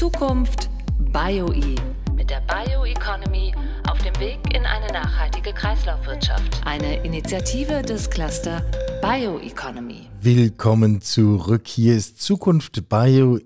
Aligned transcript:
Zukunft 0.00 0.70
BioE 1.12 1.74
mit 2.16 2.30
der 2.30 2.40
Bioeconomy 2.48 3.52
auf 3.86 3.98
dem 3.98 4.18
Weg 4.18 4.38
in 4.54 4.64
eine 4.64 4.86
nachhaltige 4.86 5.52
Kreislaufwirtschaft. 5.52 6.62
Eine 6.64 7.04
Initiative 7.04 7.82
des 7.82 8.08
Cluster 8.08 8.64
Bioeconomy. 9.02 10.08
Willkommen 10.22 11.02
zurück. 11.02 11.68
Hier 11.68 11.96
ist 11.96 12.22
Zukunft 12.22 12.88
BioE. 12.88 13.42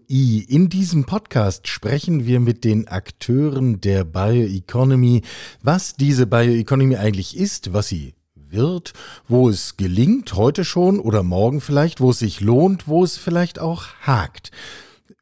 In 0.47 0.69
diesem 0.69 1.07
Podcast 1.07 1.67
sprechen 1.67 2.25
wir 2.25 2.39
mit 2.39 2.63
den 2.63 2.87
Akteuren 2.87 3.81
der 3.81 4.05
Bioeconomy, 4.05 5.23
was 5.61 5.97
diese 5.97 6.29
Bioeconomy 6.29 6.99
eigentlich 6.99 7.37
ist, 7.37 7.73
was 7.73 7.89
sie 7.89 8.15
wird, 8.37 8.93
wo 9.27 9.49
es 9.49 9.77
gelingt, 9.77 10.35
heute 10.35 10.65
schon 10.65 11.01
oder 11.01 11.25
morgen 11.25 11.61
vielleicht, 11.61 12.01
wo 12.01 12.11
es 12.11 12.21
sich 12.21 12.41
lohnt, 12.41 12.87
wo 12.87 13.03
es 13.03 13.17
vielleicht 13.17 13.59
auch 13.59 13.87
hakt. 14.03 14.53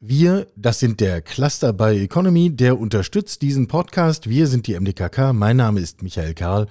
Wir, 0.05 0.47
das 0.57 0.81
sind 0.81 0.99
der 0.99 1.21
Cluster 1.21 1.71
by 1.71 2.03
Economy, 2.03 2.53
der 2.53 2.77
unterstützt 2.77 3.41
diesen 3.41 3.69
Podcast. 3.69 4.27
Wir 4.27 4.47
sind 4.47 4.67
die 4.67 4.77
MDKK. 4.77 5.31
Mein 5.31 5.55
Name 5.55 5.79
ist 5.79 6.03
Michael 6.03 6.33
Karl. 6.33 6.67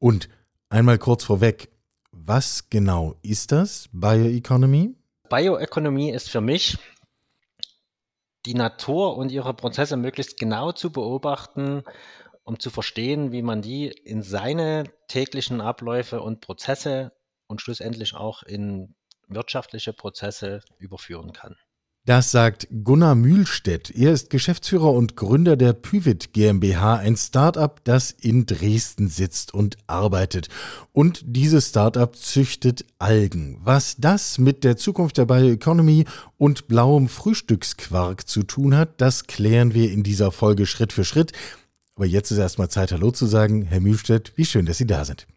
Und 0.00 0.28
einmal 0.68 0.98
kurz 0.98 1.22
vorweg, 1.22 1.70
was 2.10 2.70
genau 2.70 3.14
ist 3.22 3.52
das 3.52 3.88
Bioeconomy? 3.92 4.96
Bioeconomy 5.30 6.10
ist 6.10 6.28
für 6.28 6.40
mich 6.40 6.76
die 8.46 8.54
Natur 8.54 9.16
und 9.16 9.30
ihre 9.30 9.54
Prozesse 9.54 9.96
möglichst 9.96 10.36
genau 10.36 10.72
zu 10.72 10.90
beobachten, 10.90 11.84
um 12.42 12.58
zu 12.58 12.70
verstehen, 12.70 13.30
wie 13.30 13.42
man 13.42 13.62
die 13.62 13.86
in 13.86 14.22
seine 14.22 14.86
täglichen 15.06 15.60
Abläufe 15.60 16.20
und 16.20 16.40
Prozesse 16.40 17.12
und 17.46 17.60
schlussendlich 17.60 18.14
auch 18.16 18.42
in 18.42 18.96
wirtschaftliche 19.28 19.92
Prozesse 19.92 20.62
überführen 20.78 21.32
kann. 21.32 21.54
Das 22.04 22.32
sagt 22.32 22.66
Gunnar 22.82 23.14
Mühlstedt. 23.14 23.88
Er 23.90 24.12
ist 24.12 24.28
Geschäftsführer 24.28 24.90
und 24.90 25.14
Gründer 25.14 25.56
der 25.56 25.72
Pyvit 25.72 26.32
GmbH, 26.32 26.96
ein 26.96 27.16
Startup, 27.16 27.78
das 27.84 28.10
in 28.10 28.44
Dresden 28.44 29.08
sitzt 29.08 29.54
und 29.54 29.76
arbeitet. 29.86 30.48
Und 30.90 31.22
dieses 31.24 31.68
Startup 31.68 32.12
züchtet 32.16 32.84
Algen. 32.98 33.60
Was 33.62 33.98
das 33.98 34.38
mit 34.38 34.64
der 34.64 34.76
Zukunft 34.76 35.16
der 35.16 35.26
Bioeconomy 35.26 36.06
und 36.38 36.66
blauem 36.66 37.08
Frühstücksquark 37.08 38.26
zu 38.26 38.42
tun 38.42 38.76
hat, 38.76 39.00
das 39.00 39.28
klären 39.28 39.72
wir 39.72 39.92
in 39.92 40.02
dieser 40.02 40.32
Folge 40.32 40.66
Schritt 40.66 40.92
für 40.92 41.04
Schritt. 41.04 41.30
Aber 41.94 42.06
jetzt 42.06 42.32
ist 42.32 42.38
erstmal 42.38 42.68
Zeit, 42.68 42.90
Hallo 42.90 43.12
zu 43.12 43.26
sagen. 43.26 43.62
Herr 43.62 43.78
Mühlstedt, 43.78 44.32
wie 44.34 44.44
schön, 44.44 44.66
dass 44.66 44.78
Sie 44.78 44.88
da 44.88 45.04
sind. 45.04 45.28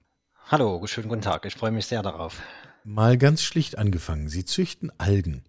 Hallo, 0.47 0.83
schönen 0.87 1.09
guten 1.09 1.21
Tag. 1.21 1.45
Ich 1.45 1.53
freue 1.53 1.71
mich 1.71 1.85
sehr 1.85 2.01
darauf. 2.01 2.41
Mal 2.83 3.19
ganz 3.19 3.43
schlicht 3.43 3.77
angefangen. 3.77 4.29
Sie 4.29 4.45
züchten 4.45 4.91
Algen. 4.97 5.43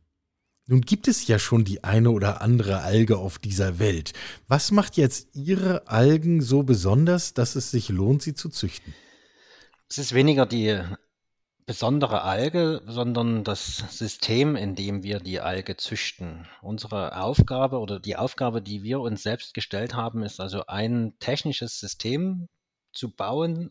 Nun 0.69 0.81
gibt 0.81 1.07
es 1.07 1.29
ja 1.29 1.39
schon 1.39 1.65
die 1.65 1.85
eine 1.85 2.11
oder 2.11 2.41
andere 2.41 2.81
Alge 2.81 3.19
auf 3.19 3.39
dieser 3.39 3.79
Welt. 3.79 4.13
Was 4.49 4.73
macht 4.73 4.97
jetzt 4.97 5.29
Ihre 5.33 5.87
Algen 5.87 6.41
so 6.43 6.65
besonders, 6.65 7.35
dass 7.35 7.55
es 7.55 7.71
sich 7.71 7.89
lohnt, 7.89 8.23
sie 8.23 8.35
zu 8.35 8.49
züchten? 8.49 8.93
Es 9.89 9.99
ist 9.99 10.13
weniger 10.13 10.45
die 10.45 10.83
besondere 11.67 12.23
Alge, 12.23 12.83
sondern 12.87 13.45
das 13.45 13.85
System, 13.97 14.57
in 14.57 14.75
dem 14.75 15.05
wir 15.05 15.21
die 15.21 15.41
Alge 15.41 15.77
züchten. 15.77 16.49
Unsere 16.63 17.21
Aufgabe 17.21 17.79
oder 17.79 18.01
die 18.01 18.17
Aufgabe, 18.17 18.61
die 18.61 18.83
wir 18.83 19.01
uns 19.01 19.23
selbst 19.23 19.55
gestellt 19.55 19.95
haben, 19.95 20.25
ist 20.25 20.41
also 20.41 20.67
ein 20.67 21.15
technisches 21.21 21.79
System 21.79 22.49
zu 22.93 23.11
bauen, 23.15 23.71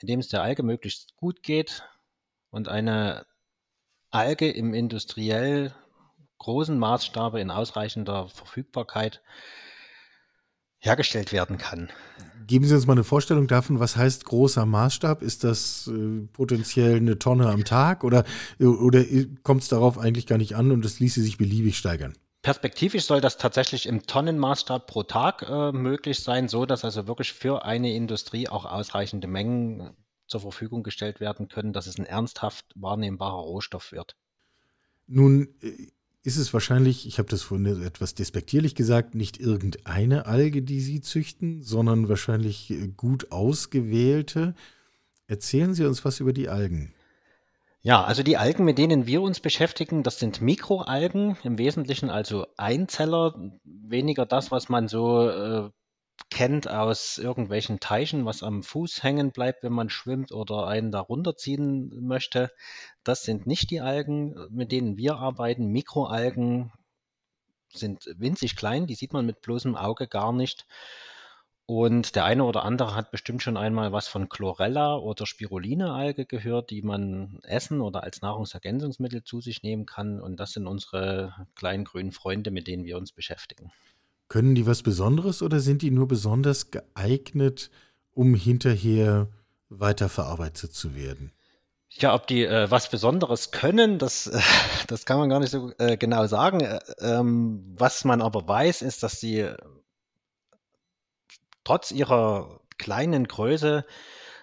in 0.00 0.08
dem 0.08 0.18
es 0.18 0.28
der 0.28 0.42
Alge 0.42 0.64
möglichst 0.64 1.14
gut 1.16 1.44
geht 1.44 1.84
und 2.50 2.66
eine 2.66 3.26
Alge 4.10 4.50
im 4.50 4.74
industriell 4.74 5.72
großen 6.38 6.78
Maßstabe 6.78 7.40
in 7.40 7.50
ausreichender 7.50 8.28
Verfügbarkeit 8.28 9.22
hergestellt 10.78 11.32
werden 11.32 11.58
kann. 11.58 11.90
Geben 12.46 12.64
Sie 12.64 12.74
uns 12.74 12.86
mal 12.86 12.92
eine 12.92 13.04
Vorstellung 13.04 13.48
davon, 13.48 13.80
was 13.80 13.96
heißt 13.96 14.24
großer 14.24 14.66
Maßstab? 14.66 15.22
Ist 15.22 15.42
das 15.42 15.88
äh, 15.88 16.26
potenziell 16.32 16.96
eine 16.96 17.18
Tonne 17.18 17.48
am 17.48 17.64
Tag 17.64 18.04
oder, 18.04 18.24
oder 18.60 19.04
kommt 19.42 19.62
es 19.62 19.68
darauf 19.68 19.98
eigentlich 19.98 20.26
gar 20.26 20.38
nicht 20.38 20.54
an 20.54 20.70
und 20.70 20.84
es 20.84 21.00
ließe 21.00 21.22
sich 21.22 21.38
beliebig 21.38 21.76
steigern? 21.76 22.14
Perspektivisch 22.42 23.04
soll 23.04 23.20
das 23.20 23.38
tatsächlich 23.38 23.86
im 23.86 24.06
Tonnenmaßstab 24.06 24.86
pro 24.86 25.02
Tag 25.02 25.42
äh, 25.48 25.72
möglich 25.72 26.20
sein, 26.20 26.48
so 26.48 26.64
dass 26.66 26.84
also 26.84 27.08
wirklich 27.08 27.32
für 27.32 27.64
eine 27.64 27.92
Industrie 27.92 28.48
auch 28.48 28.64
ausreichende 28.64 29.26
Mengen 29.26 29.96
zur 30.28 30.40
Verfügung 30.40 30.84
gestellt 30.84 31.18
werden 31.18 31.48
können, 31.48 31.72
dass 31.72 31.88
es 31.88 31.98
ein 31.98 32.06
ernsthaft 32.06 32.66
wahrnehmbarer 32.76 33.40
Rohstoff 33.40 33.90
wird. 33.90 34.14
Nun 35.08 35.48
äh, 35.60 35.88
ist 36.26 36.38
es 36.38 36.52
wahrscheinlich, 36.52 37.06
ich 37.06 37.18
habe 37.18 37.28
das 37.28 37.42
vorhin 37.42 37.84
etwas 37.84 38.14
despektierlich 38.16 38.74
gesagt, 38.74 39.14
nicht 39.14 39.38
irgendeine 39.38 40.26
Alge, 40.26 40.60
die 40.60 40.80
Sie 40.80 41.00
züchten, 41.00 41.62
sondern 41.62 42.08
wahrscheinlich 42.08 42.72
äh, 42.72 42.88
gut 42.88 43.30
ausgewählte. 43.30 44.56
Erzählen 45.28 45.72
Sie 45.72 45.84
uns 45.84 46.04
was 46.04 46.18
über 46.18 46.32
die 46.32 46.48
Algen. 46.48 46.92
Ja, 47.80 48.02
also 48.02 48.24
die 48.24 48.36
Algen, 48.36 48.64
mit 48.64 48.76
denen 48.76 49.06
wir 49.06 49.22
uns 49.22 49.38
beschäftigen, 49.38 50.02
das 50.02 50.18
sind 50.18 50.40
Mikroalgen, 50.40 51.36
im 51.44 51.58
Wesentlichen 51.58 52.10
also 52.10 52.48
Einzeller, 52.56 53.52
weniger 53.62 54.26
das, 54.26 54.50
was 54.50 54.68
man 54.68 54.88
so 54.88 55.30
äh, 55.30 55.70
kennt 56.30 56.68
aus 56.68 57.18
irgendwelchen 57.18 57.80
Teichen, 57.80 58.24
was 58.24 58.42
am 58.42 58.62
Fuß 58.62 59.02
hängen 59.02 59.32
bleibt, 59.32 59.62
wenn 59.62 59.72
man 59.72 59.90
schwimmt 59.90 60.32
oder 60.32 60.66
einen 60.66 60.90
da 60.90 61.00
runterziehen 61.00 62.06
möchte. 62.06 62.50
Das 63.04 63.22
sind 63.22 63.46
nicht 63.46 63.70
die 63.70 63.80
Algen, 63.80 64.34
mit 64.50 64.72
denen 64.72 64.96
wir 64.96 65.16
arbeiten. 65.16 65.68
Mikroalgen 65.68 66.72
sind 67.72 68.04
winzig 68.16 68.56
klein, 68.56 68.86
die 68.86 68.94
sieht 68.94 69.12
man 69.12 69.26
mit 69.26 69.40
bloßem 69.40 69.76
Auge 69.76 70.08
gar 70.08 70.32
nicht. 70.32 70.66
Und 71.68 72.14
der 72.14 72.24
eine 72.24 72.44
oder 72.44 72.64
andere 72.64 72.94
hat 72.94 73.10
bestimmt 73.10 73.42
schon 73.42 73.56
einmal 73.56 73.90
was 73.90 74.06
von 74.06 74.28
Chlorella 74.28 74.96
oder 74.96 75.26
Spirulina-Alge 75.26 76.24
gehört, 76.24 76.70
die 76.70 76.82
man 76.82 77.40
essen 77.42 77.80
oder 77.80 78.04
als 78.04 78.22
Nahrungsergänzungsmittel 78.22 79.24
zu 79.24 79.40
sich 79.40 79.64
nehmen 79.64 79.84
kann. 79.84 80.20
Und 80.20 80.38
das 80.38 80.52
sind 80.52 80.68
unsere 80.68 81.48
kleinen 81.56 81.84
grünen 81.84 82.12
Freunde, 82.12 82.52
mit 82.52 82.68
denen 82.68 82.84
wir 82.84 82.96
uns 82.96 83.10
beschäftigen. 83.10 83.72
Können 84.28 84.54
die 84.54 84.66
was 84.66 84.82
Besonderes 84.82 85.42
oder 85.42 85.60
sind 85.60 85.82
die 85.82 85.90
nur 85.90 86.08
besonders 86.08 86.70
geeignet, 86.70 87.70
um 88.12 88.34
hinterher 88.34 89.28
weiterverarbeitet 89.68 90.72
zu 90.72 90.94
werden? 90.94 91.32
Ja, 91.90 92.14
ob 92.14 92.26
die 92.26 92.44
äh, 92.44 92.70
was 92.70 92.90
Besonderes 92.90 93.52
können, 93.52 93.98
das, 93.98 94.26
äh, 94.26 94.40
das 94.88 95.06
kann 95.06 95.18
man 95.18 95.28
gar 95.28 95.40
nicht 95.40 95.50
so 95.50 95.72
äh, 95.78 95.96
genau 95.96 96.26
sagen. 96.26 96.60
Äh, 96.60 96.80
ähm, 96.98 97.74
was 97.78 98.04
man 98.04 98.20
aber 98.20 98.46
weiß, 98.46 98.82
ist, 98.82 99.02
dass 99.02 99.20
sie 99.20 99.48
trotz 101.64 101.90
ihrer 101.90 102.60
kleinen 102.78 103.26
Größe 103.26 103.84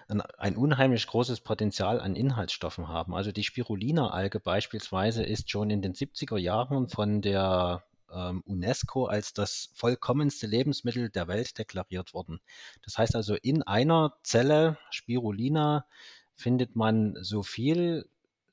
ein, 0.08 0.20
ein, 0.20 0.56
unheimlich 0.56 1.06
großes 1.06 1.40
Potenzial 1.40 2.00
an 2.00 2.16
Inhaltsstoffen 2.16 2.88
haben. 2.88 3.14
Also 3.14 3.32
die 3.32 3.44
Spirulina-Alge 3.44 4.40
beispielsweise 4.40 5.22
ist 5.22 5.50
schon 5.50 5.70
in 5.70 5.80
den 5.80 5.94
70er 5.94 6.36
Jahren 6.36 6.88
von 6.88 7.22
der 7.22 7.84
ähm, 8.14 8.42
UNESCO 8.46 9.06
als 9.06 9.32
das 9.32 9.70
vollkommenste 9.74 10.46
Lebensmittel 10.46 11.10
der 11.10 11.28
Welt 11.28 11.58
deklariert 11.58 12.14
worden. 12.14 12.40
Das 12.82 12.98
heißt 12.98 13.16
also, 13.16 13.34
in 13.34 13.62
einer 13.62 14.14
Zelle 14.22 14.78
Spirulina 14.90 15.86
findet 16.34 16.76
man 16.76 17.16
so 17.20 17.42
viel 17.42 18.06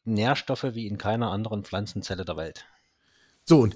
Nährstoffe 0.04 0.74
wie 0.74 0.88
in 0.88 0.98
keiner 0.98 1.32
anderen 1.32 1.64
Pflanzenzelle 1.64 2.26
der 2.26 2.38
Welt. 2.38 2.66
So, 3.46 3.60
und 3.60 3.76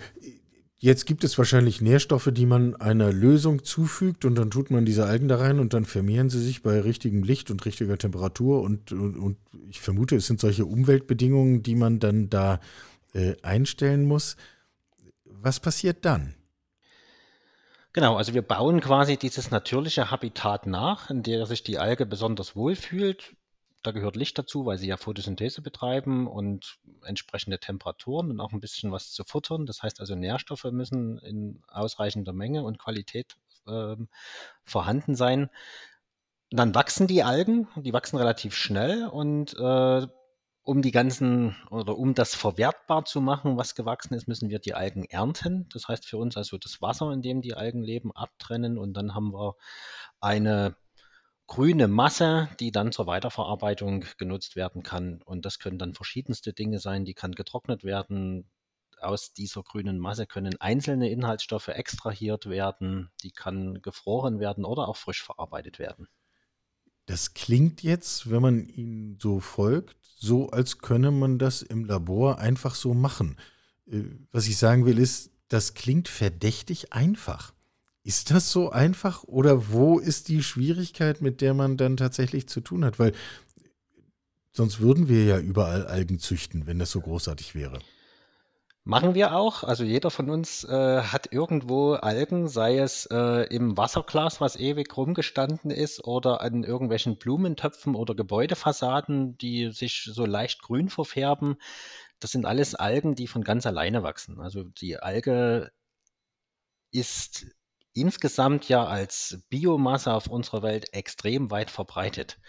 jetzt 0.77 1.05
gibt 1.05 1.23
es 1.23 1.37
wahrscheinlich 1.37 1.81
Nährstoffe, 1.81 2.29
die 2.31 2.45
man 2.45 2.75
einer 2.75 3.11
Lösung 3.11 3.63
zufügt 3.63 4.25
und 4.25 4.35
dann 4.35 4.51
tut 4.51 4.71
man 4.71 4.85
diese 4.85 5.05
Algen 5.05 5.27
da 5.27 5.37
rein 5.37 5.59
und 5.59 5.73
dann 5.73 5.85
vermehren 5.85 6.29
sie 6.29 6.41
sich 6.41 6.61
bei 6.61 6.79
richtigem 6.79 7.23
Licht 7.23 7.51
und 7.51 7.65
richtiger 7.65 7.97
Temperatur 7.97 8.61
und, 8.61 8.91
und, 8.91 9.17
und 9.17 9.37
ich 9.69 9.81
vermute, 9.81 10.15
es 10.15 10.27
sind 10.27 10.39
solche 10.39 10.65
Umweltbedingungen, 10.65 11.63
die 11.63 11.75
man 11.75 11.99
dann 11.99 12.29
da 12.29 12.59
äh, 13.13 13.35
einstellen 13.41 14.05
muss. 14.05 14.35
Was 15.45 15.59
passiert 15.59 16.05
dann? 16.05 16.33
Genau, 17.93 18.15
also 18.15 18.33
wir 18.33 18.41
bauen 18.41 18.81
quasi 18.81 19.15
dieses 19.15 19.51
natürliche 19.51 20.09
Habitat 20.09 20.65
nach, 20.65 21.11
in 21.11 21.21
der 21.21 21.45
sich 21.45 21.61
die 21.61 21.77
Alge 21.77 22.07
besonders 22.07 22.55
wohl 22.55 22.75
fühlt. 22.75 23.35
Da 23.83 23.91
gehört 23.91 24.15
Licht 24.15 24.39
dazu, 24.39 24.65
weil 24.65 24.79
sie 24.79 24.87
ja 24.87 24.97
Photosynthese 24.97 25.61
betreiben 25.61 26.25
und 26.25 26.79
entsprechende 27.03 27.59
Temperaturen 27.59 28.31
und 28.31 28.39
auch 28.39 28.53
ein 28.53 28.59
bisschen 28.59 28.91
was 28.91 29.11
zu 29.11 29.23
futtern. 29.23 29.67
Das 29.67 29.83
heißt 29.83 29.99
also, 29.99 30.15
Nährstoffe 30.15 30.63
müssen 30.71 31.19
in 31.19 31.61
ausreichender 31.67 32.33
Menge 32.33 32.63
und 32.63 32.79
Qualität 32.79 33.35
äh, 33.67 33.97
vorhanden 34.63 35.13
sein. 35.13 35.51
Dann 36.49 36.73
wachsen 36.73 37.05
die 37.05 37.21
Algen, 37.21 37.67
die 37.75 37.93
wachsen 37.93 38.17
relativ 38.17 38.55
schnell 38.55 39.05
und 39.05 39.53
äh, 39.59 40.07
um 40.65 40.81
die 40.81 40.91
ganzen 40.91 41.55
oder 41.69 41.97
um 41.97 42.15
das 42.15 42.35
verwertbar 42.35 43.05
zu 43.05 43.21
machen, 43.21 43.55
was 43.55 43.75
gewachsen 43.75 44.15
ist, 44.15 44.27
müssen 44.27 44.49
wir 44.49 44.59
die 44.59 44.73
Algen 44.73 45.05
ernten. 45.05 45.69
Das 45.71 45.87
heißt 45.87 46.05
für 46.05 46.17
uns 46.17 46.35
also 46.37 46.57
das 46.57 46.81
Wasser, 46.81 47.11
in 47.11 47.21
dem 47.21 47.41
die 47.41 47.53
Algen 47.53 47.83
leben, 47.83 48.11
abtrennen 48.11 48.77
und 48.77 48.93
dann 48.93 49.13
haben 49.13 49.31
wir 49.31 49.55
eine 50.19 50.75
grüne 51.47 51.87
Masse, 51.87 52.49
die 52.59 52.71
dann 52.71 52.91
zur 52.91 53.05
Weiterverarbeitung 53.05 54.05
genutzt 54.17 54.55
werden 54.55 54.81
kann. 54.81 55.21
Und 55.23 55.45
das 55.45 55.59
können 55.59 55.77
dann 55.77 55.93
verschiedenste 55.93 56.51
Dinge 56.53 56.79
sein. 56.79 57.05
Die 57.05 57.13
kann 57.13 57.33
getrocknet 57.33 57.83
werden, 57.83 58.49
aus 58.99 59.33
dieser 59.33 59.61
grünen 59.61 59.99
Masse 59.99 60.25
können 60.25 60.59
einzelne 60.59 61.09
Inhaltsstoffe 61.09 61.67
extrahiert 61.67 62.47
werden, 62.47 63.11
die 63.23 63.31
kann 63.31 63.81
gefroren 63.83 64.39
werden 64.39 64.65
oder 64.65 64.87
auch 64.87 64.97
frisch 64.97 65.23
verarbeitet 65.23 65.77
werden. 65.79 66.07
Das 67.05 67.33
klingt 67.33 67.83
jetzt, 67.83 68.29
wenn 68.29 68.41
man 68.41 68.67
Ihnen 68.67 69.17
so 69.21 69.39
folgt, 69.39 69.95
so 70.15 70.49
als 70.49 70.79
könne 70.79 71.11
man 71.11 71.37
das 71.37 71.61
im 71.61 71.85
Labor 71.85 72.39
einfach 72.39 72.75
so 72.75 72.93
machen. 72.93 73.37
Äh, 73.87 74.03
was 74.31 74.47
ich 74.47 74.57
sagen 74.57 74.85
will, 74.85 74.97
ist, 74.97 75.31
das 75.47 75.73
klingt 75.73 76.07
verdächtig 76.07 76.93
einfach. 76.93 77.53
Ist 78.03 78.31
das 78.31 78.51
so 78.51 78.71
einfach 78.71 79.23
oder 79.23 79.71
wo 79.71 79.99
ist 79.99 80.27
die 80.27 80.43
Schwierigkeit, 80.43 81.21
mit 81.21 81.41
der 81.41 81.53
man 81.53 81.77
dann 81.77 81.97
tatsächlich 81.97 82.47
zu 82.47 82.61
tun 82.61 82.85
hat? 82.85 82.99
Weil 82.99 83.13
sonst 84.51 84.79
würden 84.79 85.07
wir 85.07 85.25
ja 85.25 85.39
überall 85.39 85.87
Algen 85.87 86.19
züchten, 86.19 86.67
wenn 86.67 86.79
das 86.79 86.91
so 86.91 87.01
großartig 87.01 87.55
wäre. 87.55 87.79
Machen 88.87 89.15
wir 89.15 89.35
auch. 89.35 89.63
Also 89.63 89.83
jeder 89.83 90.11
von 90.11 90.29
uns 90.29 90.63
äh, 90.63 91.01
hat 91.01 91.31
irgendwo 91.33 91.93
Algen, 91.93 92.47
sei 92.47 92.77
es 92.77 93.07
äh, 93.07 93.47
im 93.47 93.75
Wasserglas, 93.77 94.41
was 94.41 94.55
ewig 94.57 94.95
rumgestanden 94.95 95.71
ist, 95.71 96.03
oder 96.05 96.41
an 96.41 96.63
irgendwelchen 96.63 97.17
Blumentöpfen 97.17 97.95
oder 97.95 98.13
Gebäudefassaden, 98.13 99.39
die 99.39 99.71
sich 99.71 100.03
so 100.13 100.27
leicht 100.27 100.61
grün 100.61 100.89
verfärben. 100.89 101.57
Das 102.19 102.31
sind 102.31 102.45
alles 102.45 102.75
Algen, 102.75 103.15
die 103.15 103.25
von 103.27 103.43
ganz 103.43 103.65
alleine 103.65 104.03
wachsen. 104.03 104.39
Also 104.39 104.63
die 104.63 104.97
Alge 104.97 105.71
ist 106.91 107.47
insgesamt 107.93 108.69
ja 108.69 108.85
als 108.85 109.41
Biomasse 109.49 110.13
auf 110.13 110.27
unserer 110.27 110.61
Welt 110.61 110.93
extrem 110.93 111.49
weit 111.49 111.71
verbreitet. 111.71 112.39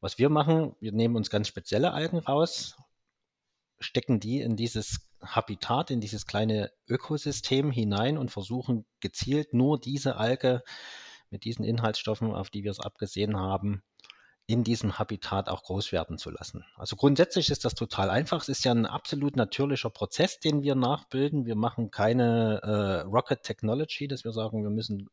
Was 0.00 0.18
wir 0.18 0.28
machen, 0.30 0.76
wir 0.80 0.92
nehmen 0.92 1.16
uns 1.16 1.30
ganz 1.30 1.48
spezielle 1.48 1.92
Algen 1.92 2.18
raus, 2.18 2.76
stecken 3.80 4.20
die 4.20 4.40
in 4.40 4.56
dieses 4.56 5.09
Habitat, 5.22 5.90
in 5.90 6.00
dieses 6.00 6.26
kleine 6.26 6.70
Ökosystem 6.88 7.70
hinein 7.70 8.18
und 8.18 8.30
versuchen 8.30 8.86
gezielt 9.00 9.54
nur 9.54 9.80
diese 9.80 10.16
Alge 10.16 10.62
mit 11.30 11.44
diesen 11.44 11.64
Inhaltsstoffen, 11.64 12.32
auf 12.34 12.50
die 12.50 12.64
wir 12.64 12.70
es 12.70 12.80
abgesehen 12.80 13.36
haben, 13.36 13.82
in 14.46 14.64
diesem 14.64 14.98
Habitat 14.98 15.48
auch 15.48 15.62
groß 15.62 15.92
werden 15.92 16.18
zu 16.18 16.30
lassen. 16.30 16.64
Also 16.74 16.96
grundsätzlich 16.96 17.50
ist 17.50 17.64
das 17.64 17.74
total 17.74 18.10
einfach. 18.10 18.42
Es 18.42 18.48
ist 18.48 18.64
ja 18.64 18.72
ein 18.72 18.86
absolut 18.86 19.36
natürlicher 19.36 19.90
Prozess, 19.90 20.40
den 20.40 20.62
wir 20.62 20.74
nachbilden. 20.74 21.46
Wir 21.46 21.54
machen 21.54 21.92
keine 21.92 22.60
äh, 22.62 23.00
Rocket 23.06 23.42
Technology, 23.42 24.08
dass 24.08 24.24
wir 24.24 24.32
sagen, 24.32 24.64
wir 24.64 24.70
müssen 24.70 25.08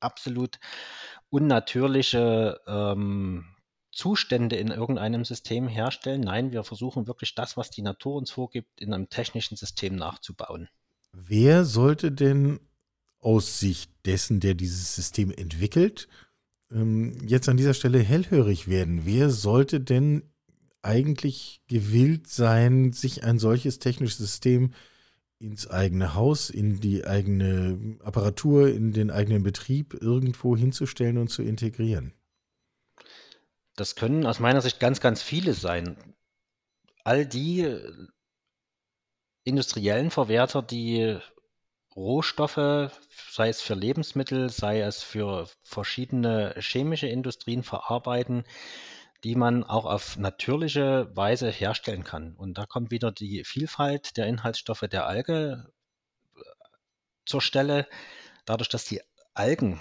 absolut 0.00 0.58
unnatürliche 1.30 2.60
ähm, 2.66 3.46
Zustände 3.92 4.56
in 4.56 4.68
irgendeinem 4.68 5.24
System 5.24 5.68
herstellen. 5.68 6.22
Nein, 6.22 6.50
wir 6.50 6.64
versuchen 6.64 7.06
wirklich 7.06 7.34
das, 7.34 7.56
was 7.56 7.70
die 7.70 7.82
Natur 7.82 8.16
uns 8.16 8.30
vorgibt, 8.30 8.80
in 8.80 8.92
einem 8.92 9.08
technischen 9.08 9.56
System 9.56 9.96
nachzubauen. 9.96 10.68
Wer 11.12 11.64
sollte 11.64 12.10
denn 12.10 12.60
aus 13.20 13.60
Sicht 13.60 13.90
dessen, 14.04 14.40
der 14.40 14.54
dieses 14.54 14.94
System 14.94 15.30
entwickelt, 15.30 16.08
ähm, 16.72 17.16
jetzt 17.24 17.48
an 17.48 17.56
dieser 17.56 17.74
Stelle 17.74 18.00
hellhörig 18.00 18.66
werden. 18.66 19.02
Wer 19.04 19.30
sollte 19.30 19.80
denn 19.80 20.22
eigentlich 20.82 21.60
gewillt 21.68 22.26
sein, 22.26 22.92
sich 22.92 23.22
ein 23.22 23.38
solches 23.38 23.78
technisches 23.78 24.18
System 24.18 24.72
ins 25.38 25.68
eigene 25.68 26.14
Haus, 26.14 26.50
in 26.50 26.80
die 26.80 27.04
eigene 27.04 27.96
Apparatur, 28.02 28.68
in 28.68 28.92
den 28.92 29.10
eigenen 29.10 29.42
Betrieb 29.42 29.94
irgendwo 30.00 30.56
hinzustellen 30.56 31.18
und 31.18 31.28
zu 31.28 31.42
integrieren? 31.42 32.12
Das 33.76 33.94
können 33.96 34.26
aus 34.26 34.38
meiner 34.38 34.60
Sicht 34.60 34.80
ganz, 34.80 35.00
ganz 35.00 35.22
viele 35.22 35.54
sein. 35.54 36.14
All 37.04 37.26
die 37.26 37.66
industriellen 39.44 40.10
Verwerter, 40.10 40.62
die 40.62 41.18
Rohstoffe, 41.96 42.90
sei 43.30 43.48
es 43.48 43.60
für 43.60 43.74
Lebensmittel, 43.74 44.50
sei 44.50 44.80
es 44.80 45.02
für 45.02 45.48
verschiedene 45.62 46.54
chemische 46.58 47.08
Industrien 47.08 47.62
verarbeiten, 47.62 48.44
die 49.24 49.36
man 49.36 49.62
auch 49.64 49.84
auf 49.84 50.16
natürliche 50.16 51.10
Weise 51.14 51.50
herstellen 51.50 52.04
kann. 52.04 52.34
Und 52.34 52.58
da 52.58 52.66
kommt 52.66 52.90
wieder 52.90 53.12
die 53.12 53.44
Vielfalt 53.44 54.16
der 54.16 54.26
Inhaltsstoffe 54.26 54.84
der 54.90 55.06
Alge 55.06 55.72
äh, 56.34 56.40
zur 57.26 57.40
Stelle. 57.40 57.86
Dadurch, 58.46 58.68
dass 58.68 58.84
die 58.84 59.00
Algen, 59.34 59.78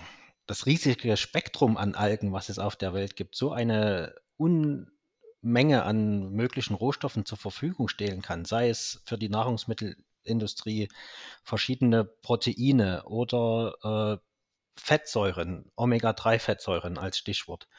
das 0.51 0.65
riesige 0.65 1.15
Spektrum 1.15 1.77
an 1.77 1.95
Algen, 1.95 2.33
was 2.33 2.49
es 2.49 2.59
auf 2.59 2.75
der 2.75 2.93
Welt 2.93 3.15
gibt, 3.15 3.37
so 3.37 3.53
eine 3.53 4.13
Unmenge 4.35 5.83
an 5.83 6.33
möglichen 6.33 6.73
Rohstoffen 6.73 7.25
zur 7.25 7.37
Verfügung 7.37 7.87
stellen 7.87 8.21
kann, 8.21 8.43
sei 8.43 8.67
es 8.67 9.01
für 9.05 9.17
die 9.17 9.29
Nahrungsmittel 9.29 9.95
Industrie 10.23 10.89
verschiedene 11.41 12.03
Proteine 12.03 13.05
oder 13.05 14.19
äh, 14.19 14.27
Fettsäuren, 14.77 15.71
Omega-3-Fettsäuren 15.77 16.97
als 16.97 17.17
Stichwort. 17.17 17.69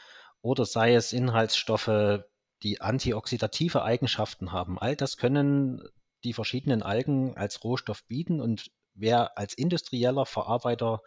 Oder 0.41 0.65
sei 0.65 0.95
es 0.95 1.13
Inhaltsstoffe, 1.13 2.25
die 2.63 2.81
antioxidative 2.81 3.83
Eigenschaften 3.83 4.51
haben. 4.51 4.79
All 4.79 4.97
das 4.97 5.19
können 5.19 5.87
die 6.25 6.33
verschiedenen 6.33 6.83
Algen 6.83 7.37
als 7.37 7.63
Rohstoff 7.65 8.03
bieten 8.07 8.41
und 8.41 8.71
wer 8.95 9.37
als 9.37 9.53
industrieller 9.53 10.25
Verarbeiter 10.25 11.03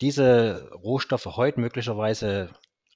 diese 0.00 0.70
Rohstoffe 0.72 1.26
heute 1.26 1.60
möglicherweise 1.60 2.50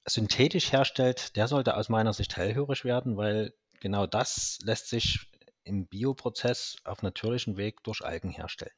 synthetisch 0.06 0.72
herstellt, 0.72 1.36
der 1.36 1.48
sollte 1.48 1.76
aus 1.76 1.88
meiner 1.88 2.12
Sicht 2.12 2.36
hellhörig 2.36 2.84
werden, 2.84 3.16
weil 3.16 3.54
genau 3.80 4.06
das 4.06 4.58
lässt 4.62 4.88
sich 4.88 5.30
im 5.64 5.86
Bioprozess 5.86 6.76
auf 6.84 7.02
natürlichem 7.02 7.56
Weg 7.56 7.82
durch 7.84 8.04
Algen 8.04 8.30
herstellen. 8.30 8.72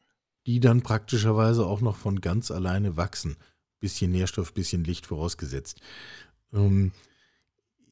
Die 0.47 0.61
dann 0.61 0.83
praktischerweise 0.83 1.67
auch 1.67 1.81
noch 1.81 1.97
von 1.97 2.21
ganz 2.21 2.51
alleine 2.51 2.97
wachsen. 2.97 3.37
Bisschen 3.81 4.13
Nährstoff, 4.13 4.55
bisschen 4.55 4.85
Licht 4.85 5.07
vorausgesetzt. 5.07 5.81
Ähm, 6.53 6.93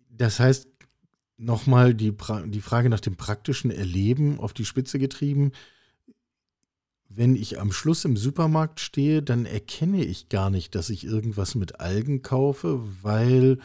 das 0.08 0.38
heißt, 0.38 0.68
nochmal 1.36 1.94
die, 1.94 2.14
die 2.46 2.60
Frage 2.60 2.88
nach 2.88 3.00
dem 3.00 3.16
praktischen 3.16 3.72
Erleben 3.72 4.38
auf 4.38 4.52
die 4.52 4.64
Spitze 4.64 5.00
getrieben. 5.00 5.50
Wenn 7.16 7.36
ich 7.36 7.60
am 7.60 7.72
Schluss 7.72 8.04
im 8.04 8.16
Supermarkt 8.16 8.80
stehe, 8.80 9.22
dann 9.22 9.46
erkenne 9.46 10.04
ich 10.04 10.28
gar 10.28 10.50
nicht, 10.50 10.74
dass 10.74 10.90
ich 10.90 11.04
irgendwas 11.04 11.54
mit 11.54 11.80
Algen 11.80 12.22
kaufe, 12.22 12.80
weil 13.02 13.58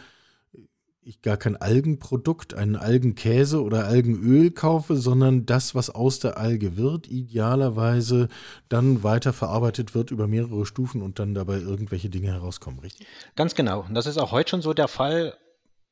ich 1.10 1.24
gar 1.24 1.38
kein 1.38 1.58
Algenprodukt, 1.58 2.54
einen 2.54 2.76
Algenkäse 2.76 3.64
oder 3.64 3.86
Algenöl 3.86 4.52
kaufe, 4.52 4.96
sondern 4.96 5.48
das, 5.48 5.74
was 5.74 5.90
aus 5.90 6.20
der 6.20 6.38
Alge 6.38 6.78
wird, 6.78 7.08
idealerweise 7.08 8.28
dann 8.70 9.04
weiterverarbeitet 9.04 9.96
wird 9.96 10.12
über 10.12 10.28
mehrere 10.28 10.68
Stufen 10.68 11.02
und 11.02 11.18
dann 11.18 11.34
dabei 11.34 11.58
irgendwelche 11.58 12.10
Dinge 12.12 12.28
herauskommen, 12.28 12.80
richtig? 12.80 13.08
Ganz 13.36 13.56
genau. 13.56 13.86
Das 13.92 14.06
ist 14.06 14.20
auch 14.20 14.32
heute 14.32 14.52
schon 14.52 14.62
so 14.62 14.74
der 14.74 14.88
Fall. 14.88 15.36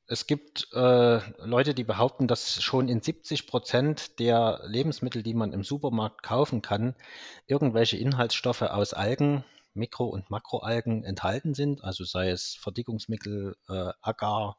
Es 0.10 0.26
gibt 0.26 0.70
äh, 0.74 1.20
Leute, 1.44 1.74
die 1.74 1.84
behaupten, 1.84 2.28
dass 2.28 2.64
schon 2.64 2.88
in 2.88 3.02
70 3.02 3.46
Prozent 3.46 4.20
der 4.20 4.62
Lebensmittel, 4.66 5.22
die 5.22 5.34
man 5.34 5.52
im 5.52 5.64
Supermarkt 5.64 6.24
kaufen 6.24 6.62
kann, 6.62 6.96
irgendwelche 7.46 7.98
Inhaltsstoffe 7.98 8.62
aus 8.62 8.94
Algen 8.94 9.44
Mikro- 9.74 10.08
und 10.08 10.30
Makroalgen 10.30 11.04
enthalten 11.04 11.54
sind, 11.54 11.84
also 11.84 12.06
sei 12.06 12.30
es 12.30 12.56
Verdickungsmittel, 12.56 13.58
äh, 13.70 13.92
Agar, 14.02 14.58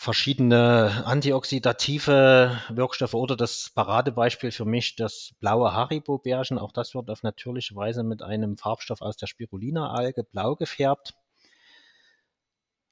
verschiedene 0.00 1.02
antioxidative 1.04 2.58
Wirkstoffe 2.70 3.12
oder 3.12 3.36
das 3.36 3.70
Paradebeispiel 3.74 4.50
für 4.50 4.64
mich, 4.64 4.96
das 4.96 5.32
blaue 5.40 5.74
Haribo-Bärchen. 5.74 6.58
Auch 6.58 6.72
das 6.72 6.94
wird 6.94 7.10
auf 7.10 7.22
natürliche 7.22 7.76
Weise 7.76 8.02
mit 8.02 8.22
einem 8.22 8.56
Farbstoff 8.56 9.02
aus 9.02 9.18
der 9.18 9.26
Spirulina-Alge 9.26 10.24
blau 10.24 10.56
gefärbt. 10.56 11.12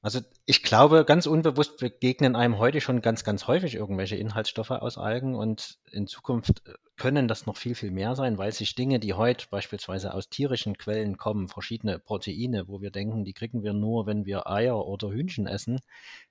Also 0.09 0.21
ich 0.47 0.63
glaube, 0.63 1.05
ganz 1.05 1.27
unbewusst 1.27 1.77
begegnen 1.77 2.35
einem 2.35 2.57
heute 2.57 2.81
schon 2.81 3.03
ganz, 3.03 3.25
ganz 3.25 3.47
häufig 3.47 3.75
irgendwelche 3.75 4.17
Inhaltsstoffe 4.17 4.71
aus 4.71 4.97
Algen 4.97 5.35
und 5.35 5.77
in 5.91 6.07
Zukunft 6.07 6.67
äh, 6.67 6.73
können 6.97 7.29
das 7.29 7.45
noch 7.45 7.59
viel, 7.59 7.75
viel 7.75 7.91
mehr 7.91 8.17
sein, 8.17 8.39
weil 8.39 8.51
sich 8.53 8.75
Dinge, 8.75 9.01
die 9.01 9.13
heute 9.13 9.49
beispielsweise 9.51 10.15
aus 10.15 10.31
tierischen 10.31 10.79
Quellen 10.79 11.19
kommen, 11.19 11.49
verschiedene 11.49 11.99
Proteine, 11.99 12.69
wo 12.69 12.81
wir 12.81 12.91
denken, 12.91 13.27
die 13.27 13.35
kriegen 13.35 13.63
wir 13.63 13.75
nur, 13.75 14.07
wenn 14.07 14.25
wir 14.25 14.47
Eier 14.47 14.87
oder 14.87 15.11
Hühnchen 15.11 15.47
essen, 15.47 15.79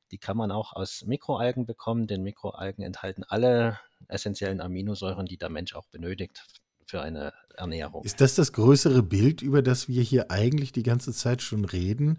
die 0.10 0.18
kann 0.18 0.38
man 0.38 0.50
auch 0.50 0.74
aus 0.74 1.06
Mikroalgen 1.06 1.68
bekommen, 1.68 2.08
denn 2.08 2.24
Mikroalgen 2.24 2.84
enthalten 2.84 3.26
alle 3.26 3.80
essentiellen 4.08 4.60
Aminosäuren, 4.60 5.28
die 5.28 5.38
der 5.38 5.50
Mensch 5.50 5.76
auch 5.76 5.86
benötigt 5.92 6.48
für 6.88 7.04
eine 7.04 7.32
Ernährung. 7.56 8.04
Ist 8.04 8.22
das 8.22 8.34
das 8.34 8.54
größere 8.54 9.04
Bild, 9.04 9.44
über 9.44 9.62
das 9.62 9.88
wir 9.88 10.02
hier 10.02 10.32
eigentlich 10.32 10.72
die 10.72 10.82
ganze 10.82 11.14
Zeit 11.14 11.44
schon 11.44 11.64
reden? 11.64 12.18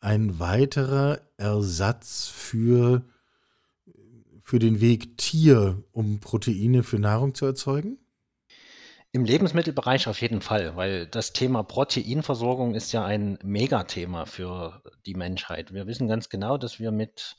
Ein 0.00 0.38
weiterer 0.38 1.20
Ersatz 1.36 2.28
für, 2.28 3.02
für 4.40 4.58
den 4.58 4.80
Weg 4.80 5.18
Tier, 5.18 5.82
um 5.92 6.20
Proteine 6.20 6.82
für 6.82 6.98
Nahrung 6.98 7.34
zu 7.34 7.46
erzeugen? 7.46 7.98
Im 9.10 9.24
Lebensmittelbereich 9.24 10.06
auf 10.06 10.20
jeden 10.20 10.42
Fall, 10.42 10.76
weil 10.76 11.06
das 11.06 11.32
Thema 11.32 11.62
Proteinversorgung 11.62 12.74
ist 12.74 12.92
ja 12.92 13.04
ein 13.04 13.38
Megathema 13.42 14.26
für 14.26 14.82
die 15.06 15.14
Menschheit. 15.14 15.72
Wir 15.72 15.86
wissen 15.86 16.08
ganz 16.08 16.28
genau, 16.28 16.58
dass 16.58 16.78
wir 16.78 16.90
mit 16.90 17.36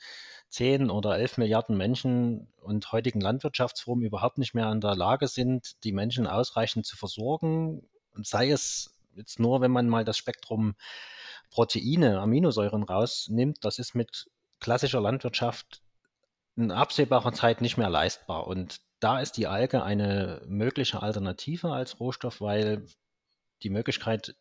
10 0.49 0.89
oder 0.89 1.17
11 1.17 1.37
Milliarden 1.37 1.77
Menschen 1.77 2.51
und 2.61 2.91
heutigen 2.91 3.21
Landwirtschaftsformen 3.21 4.03
überhaupt 4.03 4.39
nicht 4.39 4.55
mehr 4.55 4.71
in 4.71 4.81
der 4.81 4.95
Lage 4.95 5.27
sind, 5.27 5.83
die 5.83 5.91
Menschen 5.91 6.25
ausreichend 6.25 6.87
zu 6.87 6.97
versorgen. 6.97 7.87
Sei 8.23 8.49
es 8.49 8.99
jetzt 9.13 9.39
nur, 9.39 9.61
wenn 9.61 9.71
man 9.71 9.87
mal 9.87 10.03
das 10.03 10.17
Spektrum 10.17 10.73
Proteine, 11.49 12.19
Aminosäuren 12.19 12.83
rausnimmt, 12.83 13.63
das 13.63 13.79
ist 13.79 13.95
mit 13.95 14.29
klassischer 14.59 15.01
Landwirtschaft 15.01 15.81
in 16.55 16.71
absehbarer 16.71 17.33
Zeit 17.33 17.61
nicht 17.61 17.77
mehr 17.77 17.89
leistbar. 17.89 18.47
Und 18.47 18.81
da 18.99 19.21
ist 19.21 19.37
die 19.37 19.47
Alge 19.47 19.83
eine 19.83 20.41
mögliche 20.45 21.01
Alternative 21.01 21.71
als 21.71 21.99
Rohstoff, 21.99 22.41
weil 22.41 22.85
die 23.63 23.69
Möglichkeit, 23.69 24.35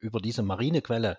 über 0.00 0.20
diese 0.20 0.42
marine 0.42 0.82
Quelle 0.82 1.18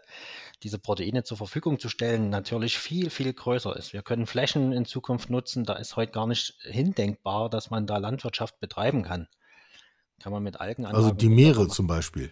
diese 0.61 0.77
Proteine 0.77 1.23
zur 1.23 1.37
Verfügung 1.37 1.79
zu 1.79 1.89
stellen, 1.89 2.29
natürlich 2.29 2.77
viel, 2.77 3.09
viel 3.09 3.33
größer 3.33 3.75
ist. 3.75 3.93
Wir 3.93 4.03
können 4.03 4.27
Flächen 4.27 4.71
in 4.71 4.85
Zukunft 4.85 5.29
nutzen, 5.29 5.63
da 5.63 5.73
ist 5.73 5.95
heute 5.95 6.11
gar 6.11 6.27
nicht 6.27 6.53
hindenkbar, 6.61 7.49
dass 7.49 7.71
man 7.71 7.87
da 7.87 7.97
Landwirtschaft 7.97 8.59
betreiben 8.59 9.01
kann. 9.01 9.27
Kann 10.21 10.31
man 10.31 10.43
mit 10.43 10.61
Algen 10.61 10.85
Also 10.85 11.11
die 11.11 11.29
Meere 11.29 11.67
zum 11.67 11.87
Beispiel. 11.87 12.31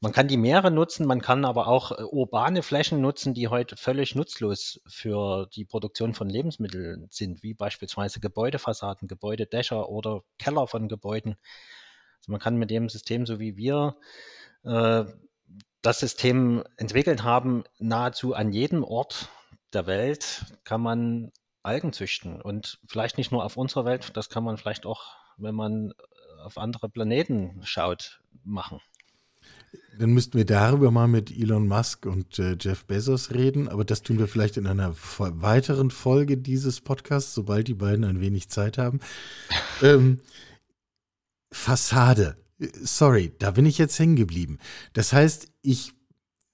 Man 0.00 0.12
kann 0.12 0.28
die 0.28 0.36
Meere 0.36 0.70
nutzen, 0.70 1.06
man 1.06 1.20
kann 1.20 1.44
aber 1.44 1.68
auch 1.68 1.92
äh, 1.92 2.02
urbane 2.02 2.62
Flächen 2.62 3.00
nutzen, 3.00 3.34
die 3.34 3.48
heute 3.48 3.76
völlig 3.76 4.14
nutzlos 4.14 4.80
für 4.86 5.48
die 5.54 5.64
Produktion 5.64 6.14
von 6.14 6.28
Lebensmitteln 6.28 7.08
sind, 7.10 7.42
wie 7.42 7.54
beispielsweise 7.54 8.20
Gebäudefassaden, 8.20 9.08
Gebäudedächer 9.08 9.88
oder 9.88 10.22
Keller 10.38 10.66
von 10.66 10.88
Gebäuden. 10.88 11.36
Also 12.18 12.32
man 12.32 12.40
kann 12.40 12.56
mit 12.56 12.70
dem 12.70 12.88
System, 12.88 13.26
so 13.26 13.38
wie 13.38 13.56
wir 13.56 13.96
äh, 14.64 15.04
das 15.82 16.00
System 16.00 16.64
entwickelt 16.76 17.22
haben, 17.22 17.64
nahezu 17.78 18.34
an 18.34 18.52
jedem 18.52 18.82
Ort 18.82 19.28
der 19.72 19.86
Welt 19.86 20.44
kann 20.64 20.80
man 20.80 21.32
Algen 21.62 21.92
züchten. 21.92 22.40
Und 22.40 22.78
vielleicht 22.88 23.18
nicht 23.18 23.32
nur 23.32 23.44
auf 23.44 23.56
unserer 23.56 23.84
Welt, 23.84 24.16
das 24.16 24.30
kann 24.30 24.44
man 24.44 24.56
vielleicht 24.56 24.86
auch, 24.86 25.16
wenn 25.36 25.54
man 25.54 25.92
auf 26.42 26.58
andere 26.58 26.88
Planeten 26.88 27.60
schaut, 27.64 28.20
machen. 28.44 28.80
Dann 29.98 30.10
müssten 30.10 30.36
wir 30.36 30.44
darüber 30.44 30.90
mal 30.90 31.08
mit 31.08 31.30
Elon 31.30 31.66
Musk 31.66 32.06
und 32.06 32.38
äh, 32.38 32.56
Jeff 32.60 32.84
Bezos 32.84 33.30
reden, 33.30 33.68
aber 33.68 33.84
das 33.84 34.02
tun 34.02 34.18
wir 34.18 34.28
vielleicht 34.28 34.56
in 34.56 34.66
einer 34.66 34.94
weiteren 35.18 35.90
Folge 35.90 36.36
dieses 36.36 36.80
Podcasts, 36.80 37.34
sobald 37.34 37.68
die 37.68 37.74
beiden 37.74 38.04
ein 38.04 38.20
wenig 38.20 38.48
Zeit 38.48 38.78
haben. 38.78 39.00
ähm, 39.82 40.20
Fassade. 41.50 42.36
Sorry, 42.82 43.32
da 43.38 43.50
bin 43.52 43.66
ich 43.66 43.78
jetzt 43.78 43.98
hängen 43.98 44.16
geblieben. 44.16 44.58
Das 44.92 45.12
heißt, 45.12 45.48
ich 45.62 45.92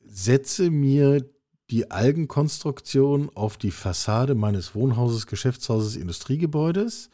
setze 0.05 0.71
mir 0.71 1.25
die 1.71 1.91
Algenkonstruktion 1.91 3.31
auf 3.35 3.57
die 3.57 3.71
Fassade 3.71 4.35
meines 4.35 4.75
Wohnhauses, 4.75 5.27
Geschäftshauses, 5.27 5.97
Industriegebäudes 5.97 7.09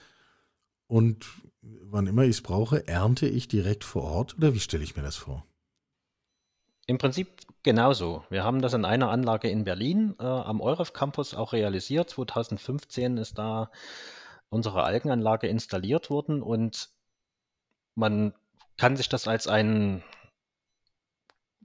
und 0.89 1.27
wann 1.63 2.07
immer 2.07 2.25
ich 2.25 2.31
es 2.31 2.43
brauche, 2.43 2.87
ernte 2.87 3.29
ich 3.29 3.49
direkt 3.49 3.85
vor 3.85 4.03
Ort 4.03 4.37
oder 4.37 4.55
wie 4.55 4.61
stelle 4.61 4.85
ich 4.85 4.97
mir 4.97 5.03
das 5.03 5.17
vor? 5.17 5.48
Im 6.89 6.97
Prinzip 6.97 7.43
genauso. 7.63 8.25
Wir 8.31 8.45
haben 8.45 8.63
das 8.63 8.73
in 8.73 8.87
einer 8.87 9.11
Anlage 9.11 9.51
in 9.51 9.65
Berlin 9.65 10.17
äh, 10.19 10.25
am 10.25 10.63
EUREF 10.63 10.95
Campus 10.95 11.35
auch 11.35 11.53
realisiert. 11.53 12.09
2015 12.09 13.19
ist 13.19 13.37
da 13.37 13.71
unsere 14.49 14.85
Algenanlage 14.85 15.49
installiert 15.49 16.09
worden 16.09 16.41
und 16.43 16.89
man 17.95 18.33
kann 18.79 18.97
sich 18.97 19.11
das 19.11 19.29
als 19.29 19.47
ein 19.49 20.03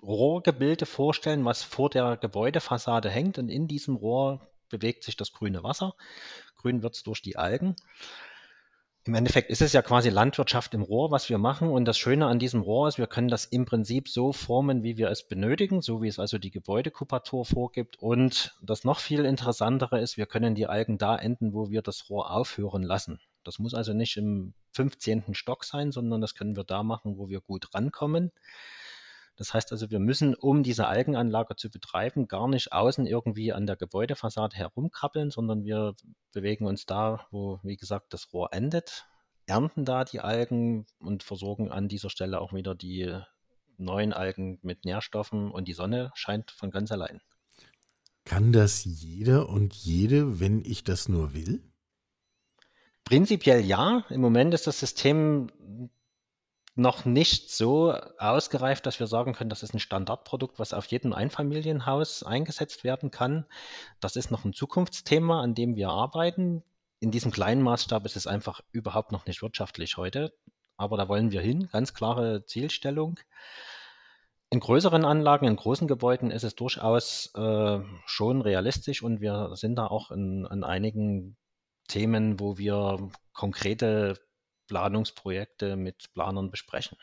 Rohrgebilde 0.01 0.85
vorstellen, 0.85 1.45
was 1.45 1.63
vor 1.63 1.89
der 1.89 2.17
Gebäudefassade 2.17 3.09
hängt 3.09 3.37
und 3.37 3.47
in 3.47 3.69
diesem 3.69 3.95
Rohr 3.95 4.45
bewegt 4.67 5.05
sich 5.05 5.15
das 5.15 5.31
grüne 5.31 5.63
Wasser. 5.63 5.95
Grün 6.57 6.83
wird 6.83 6.95
es 6.95 7.03
durch 7.03 7.21
die 7.21 7.37
Algen. 7.37 7.77
Im 9.05 9.15
Endeffekt 9.15 9.49
ist 9.49 9.61
es 9.61 9.73
ja 9.73 9.81
quasi 9.81 10.09
Landwirtschaft 10.09 10.73
im 10.73 10.81
Rohr, 10.81 11.11
was 11.11 11.27
wir 11.27 11.37
machen. 11.37 11.69
Und 11.69 11.83
das 11.83 11.97
Schöne 11.97 12.27
an 12.27 12.39
diesem 12.39 12.61
Rohr 12.61 12.87
ist, 12.87 12.97
wir 12.97 13.07
können 13.07 13.27
das 13.27 13.43
im 13.43 13.65
Prinzip 13.65 14.07
so 14.07 14.31
formen, 14.31 14.81
wie 14.81 14.95
wir 14.95 15.09
es 15.09 15.27
benötigen, 15.27 15.81
so 15.81 16.01
wie 16.01 16.07
es 16.07 16.19
also 16.19 16.37
die 16.37 16.51
Gebäudekupatur 16.51 17.45
vorgibt. 17.45 17.97
Und 17.99 18.55
das 18.61 18.85
noch 18.85 18.99
viel 18.99 19.25
interessantere 19.25 19.99
ist, 19.99 20.15
wir 20.15 20.25
können 20.25 20.55
die 20.55 20.67
Algen 20.67 20.97
da 20.97 21.17
enden, 21.17 21.53
wo 21.53 21.69
wir 21.69 21.81
das 21.81 22.09
Rohr 22.09 22.31
aufhören 22.31 22.83
lassen. 22.83 23.19
Das 23.43 23.59
muss 23.59 23.73
also 23.73 23.93
nicht 23.93 24.15
im 24.15 24.53
15. 24.71 25.33
Stock 25.33 25.65
sein, 25.65 25.91
sondern 25.91 26.21
das 26.21 26.33
können 26.33 26.55
wir 26.55 26.63
da 26.63 26.81
machen, 26.81 27.17
wo 27.17 27.27
wir 27.27 27.41
gut 27.41 27.75
rankommen. 27.75 28.31
Das 29.35 29.53
heißt 29.53 29.71
also, 29.71 29.89
wir 29.89 29.99
müssen, 29.99 30.35
um 30.35 30.61
diese 30.61 30.87
Algenanlage 30.87 31.55
zu 31.55 31.71
betreiben, 31.71 32.27
gar 32.27 32.47
nicht 32.47 32.71
außen 32.71 33.07
irgendwie 33.07 33.51
an 33.51 33.65
der 33.65 33.75
Gebäudefassade 33.75 34.55
herumkrabbeln, 34.55 35.31
sondern 35.31 35.63
wir 35.63 35.95
bewegen 36.31 36.67
uns 36.67 36.85
da, 36.85 37.25
wo, 37.31 37.59
wie 37.63 37.77
gesagt, 37.77 38.13
das 38.13 38.31
Rohr 38.31 38.53
endet, 38.53 39.07
ernten 39.47 39.85
da 39.85 40.03
die 40.05 40.19
Algen 40.19 40.85
und 40.99 41.23
versorgen 41.23 41.71
an 41.71 41.87
dieser 41.87 42.09
Stelle 42.09 42.39
auch 42.39 42.53
wieder 42.53 42.75
die 42.75 43.19
neuen 43.77 44.13
Algen 44.13 44.59
mit 44.61 44.85
Nährstoffen 44.85 45.51
und 45.51 45.67
die 45.67 45.73
Sonne 45.73 46.11
scheint 46.13 46.51
von 46.51 46.69
ganz 46.69 46.91
allein. 46.91 47.19
Kann 48.25 48.53
das 48.53 48.85
jeder 48.85 49.49
und 49.49 49.73
jede, 49.73 50.39
wenn 50.39 50.63
ich 50.63 50.83
das 50.83 51.09
nur 51.09 51.33
will? 51.33 51.61
Prinzipiell 53.03 53.61
ja. 53.61 54.05
Im 54.09 54.21
Moment 54.21 54.53
ist 54.53 54.67
das 54.67 54.79
System 54.79 55.49
noch 56.75 57.05
nicht 57.05 57.51
so 57.51 57.93
ausgereift, 58.17 58.85
dass 58.85 58.99
wir 58.99 59.07
sagen 59.07 59.33
können, 59.33 59.49
das 59.49 59.63
ist 59.63 59.73
ein 59.73 59.79
Standardprodukt, 59.79 60.57
was 60.57 60.73
auf 60.73 60.85
jedem 60.87 61.13
Einfamilienhaus 61.13 62.23
eingesetzt 62.23 62.83
werden 62.83 63.11
kann. 63.11 63.45
Das 63.99 64.15
ist 64.15 64.31
noch 64.31 64.43
ein 64.43 64.53
Zukunftsthema, 64.53 65.41
an 65.41 65.53
dem 65.53 65.75
wir 65.75 65.89
arbeiten. 65.89 66.63
In 66.99 67.11
diesem 67.11 67.31
kleinen 67.31 67.61
Maßstab 67.61 68.05
ist 68.05 68.15
es 68.15 68.27
einfach 68.27 68.61
überhaupt 68.71 69.11
noch 69.11 69.25
nicht 69.27 69.41
wirtschaftlich 69.41 69.97
heute. 69.97 70.33
Aber 70.75 70.97
da 70.97 71.07
wollen 71.07 71.31
wir 71.31 71.41
hin, 71.41 71.69
ganz 71.71 71.93
klare 71.93 72.45
Zielstellung. 72.45 73.19
In 74.49 74.59
größeren 74.59 75.05
Anlagen, 75.05 75.47
in 75.47 75.55
großen 75.55 75.87
Gebäuden 75.87 76.31
ist 76.31 76.43
es 76.43 76.55
durchaus 76.55 77.31
äh, 77.35 77.79
schon 78.05 78.41
realistisch 78.41 79.03
und 79.03 79.21
wir 79.21 79.51
sind 79.55 79.75
da 79.75 79.87
auch 79.87 80.11
in, 80.11 80.47
in 80.51 80.63
einigen 80.63 81.37
Themen, 81.87 82.39
wo 82.39 82.57
wir 82.57 83.09
konkrete 83.33 84.19
Planungsprojekte 84.67 85.75
mit 85.75 86.11
Planern 86.13 86.51
besprechen. 86.51 86.97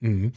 Mhm. 0.00 0.32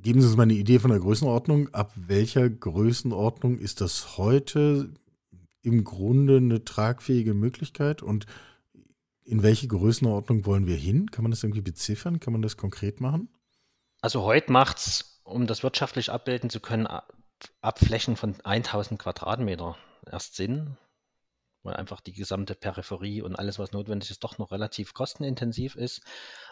Geben 0.00 0.20
Sie 0.20 0.26
uns 0.26 0.36
mal 0.36 0.44
eine 0.44 0.54
Idee 0.54 0.78
von 0.78 0.90
der 0.90 1.00
Größenordnung. 1.00 1.74
Ab 1.74 1.92
welcher 1.96 2.48
Größenordnung 2.48 3.58
ist 3.58 3.80
das 3.80 4.16
heute 4.16 4.94
im 5.62 5.84
Grunde 5.84 6.36
eine 6.36 6.64
tragfähige 6.64 7.34
Möglichkeit 7.34 8.02
und 8.02 8.26
in 9.24 9.42
welche 9.42 9.68
Größenordnung 9.68 10.46
wollen 10.46 10.66
wir 10.66 10.76
hin? 10.76 11.10
Kann 11.10 11.24
man 11.24 11.32
das 11.32 11.42
irgendwie 11.42 11.60
beziffern? 11.60 12.20
Kann 12.20 12.32
man 12.32 12.42
das 12.42 12.56
konkret 12.56 13.00
machen? 13.00 13.28
Also 14.00 14.22
heute 14.22 14.52
macht 14.52 14.78
es, 14.78 15.20
um 15.24 15.46
das 15.46 15.62
wirtschaftlich 15.62 16.10
abbilden 16.10 16.48
zu 16.48 16.60
können, 16.60 16.86
ab 16.86 17.78
Flächen 17.78 18.16
von 18.16 18.40
1000 18.40 19.00
Quadratmeter 19.00 19.76
erst 20.10 20.36
Sinn 20.36 20.76
weil 21.68 21.76
einfach 21.76 22.00
die 22.00 22.12
gesamte 22.12 22.54
Peripherie 22.54 23.22
und 23.22 23.36
alles, 23.36 23.58
was 23.58 23.72
notwendig 23.72 24.10
ist, 24.10 24.24
doch 24.24 24.38
noch 24.38 24.50
relativ 24.50 24.94
kostenintensiv 24.94 25.76
ist. 25.76 26.02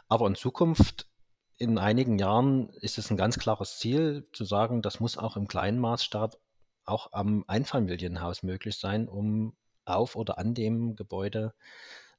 Aber 0.08 0.26
in 0.26 0.35
Zukunft, 0.35 1.08
in 1.56 1.78
einigen 1.78 2.18
Jahren, 2.18 2.68
ist 2.80 2.99
es 2.99 3.11
ein 3.11 3.16
ganz 3.16 3.38
klares 3.38 3.78
Ziel, 3.78 4.28
zu 4.32 4.44
sagen, 4.44 4.82
das 4.82 5.00
muss 5.00 5.16
auch 5.16 5.37
im 5.37 5.49
kleinen 5.49 5.78
Maßstab 5.78 6.38
auch 6.85 7.12
am 7.12 7.44
Einfamilienhaus 7.49 8.42
möglich 8.42 8.76
sein, 8.76 9.08
um 9.08 9.56
auf 9.87 10.16
oder 10.16 10.38
an 10.38 10.54
dem 10.54 10.96
Gebäude 10.96 11.54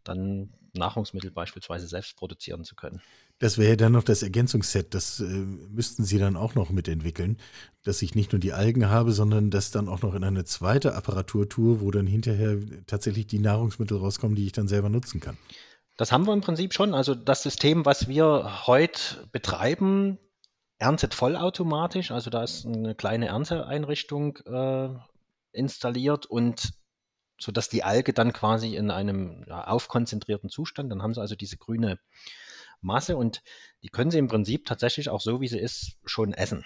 dann 0.07 0.49
Nahrungsmittel 0.73 1.31
beispielsweise 1.31 1.87
selbst 1.87 2.15
produzieren 2.15 2.63
zu 2.63 2.75
können. 2.75 3.01
Das 3.39 3.57
wäre 3.57 3.71
ja 3.71 3.75
dann 3.75 3.91
noch 3.91 4.03
das 4.03 4.23
Ergänzungsset, 4.23 4.93
das 4.93 5.19
äh, 5.19 5.23
müssten 5.23 6.03
Sie 6.03 6.17
dann 6.17 6.35
auch 6.35 6.55
noch 6.55 6.69
mitentwickeln, 6.69 7.37
dass 7.83 8.01
ich 8.01 8.15
nicht 8.15 8.31
nur 8.31 8.39
die 8.39 8.53
Algen 8.53 8.89
habe, 8.89 9.11
sondern 9.11 9.51
das 9.51 9.71
dann 9.71 9.89
auch 9.89 10.01
noch 10.01 10.15
in 10.15 10.23
eine 10.23 10.43
zweite 10.45 10.95
Apparatur 10.95 11.47
tue, 11.47 11.81
wo 11.81 11.91
dann 11.91 12.07
hinterher 12.07 12.57
tatsächlich 12.87 13.27
die 13.27 13.39
Nahrungsmittel 13.39 13.97
rauskommen, 13.97 14.35
die 14.35 14.45
ich 14.45 14.53
dann 14.53 14.67
selber 14.67 14.89
nutzen 14.89 15.19
kann. 15.19 15.37
Das 15.97 16.11
haben 16.11 16.25
wir 16.25 16.33
im 16.33 16.41
Prinzip 16.41 16.73
schon. 16.73 16.93
Also 16.93 17.15
das 17.15 17.43
System, 17.43 17.85
was 17.85 18.07
wir 18.07 18.67
heute 18.67 19.27
betreiben, 19.31 20.19
erntet 20.79 21.13
vollautomatisch. 21.13 22.11
Also 22.11 22.29
da 22.29 22.43
ist 22.43 22.65
eine 22.65 22.95
kleine 22.95 23.27
Ernteeinrichtung 23.27 24.37
äh, 24.45 24.89
installiert 25.51 26.25
und 26.27 26.71
sodass 27.39 27.69
die 27.69 27.83
Alge 27.83 28.13
dann 28.13 28.33
quasi 28.33 28.75
in 28.75 28.91
einem 28.91 29.43
ja, 29.47 29.67
aufkonzentrierten 29.67 30.49
Zustand, 30.49 30.91
dann 30.91 31.01
haben 31.01 31.13
sie 31.13 31.21
also 31.21 31.35
diese 31.35 31.57
grüne 31.57 31.99
Masse 32.81 33.17
und 33.17 33.43
die 33.83 33.89
können 33.89 34.11
sie 34.11 34.19
im 34.19 34.27
Prinzip 34.27 34.65
tatsächlich 34.65 35.09
auch 35.09 35.21
so, 35.21 35.41
wie 35.41 35.47
sie 35.47 35.59
ist, 35.59 35.97
schon 36.05 36.33
essen 36.33 36.65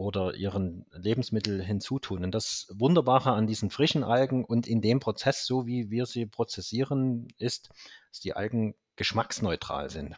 oder 0.00 0.34
ihren 0.34 0.86
Lebensmittel 0.92 1.62
hinzutun. 1.62 2.24
Und 2.24 2.34
das 2.34 2.68
Wunderbare 2.72 3.32
an 3.32 3.46
diesen 3.46 3.70
frischen 3.70 4.02
Algen 4.02 4.44
und 4.44 4.66
in 4.66 4.80
dem 4.80 4.98
Prozess, 4.98 5.44
so 5.44 5.66
wie 5.66 5.90
wir 5.90 6.06
sie 6.06 6.26
prozessieren, 6.26 7.28
ist, 7.38 7.68
dass 8.10 8.20
die 8.20 8.34
Algen 8.34 8.74
geschmacksneutral 8.96 9.90
sind. 9.90 10.16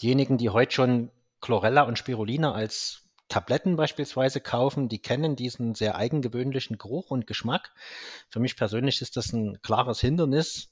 Diejenigen, 0.00 0.38
die 0.38 0.50
heute 0.50 0.72
schon 0.72 1.10
Chlorella 1.40 1.82
und 1.82 1.98
Spirulina 1.98 2.52
als 2.52 3.03
Tabletten 3.28 3.76
beispielsweise 3.76 4.40
kaufen, 4.40 4.88
die 4.88 5.00
kennen 5.00 5.36
diesen 5.36 5.74
sehr 5.74 5.96
eigengewöhnlichen 5.96 6.78
Geruch 6.78 7.10
und 7.10 7.26
Geschmack. 7.26 7.72
Für 8.28 8.40
mich 8.40 8.56
persönlich 8.56 9.00
ist 9.00 9.16
das 9.16 9.32
ein 9.32 9.60
klares 9.62 10.00
Hindernis. 10.00 10.70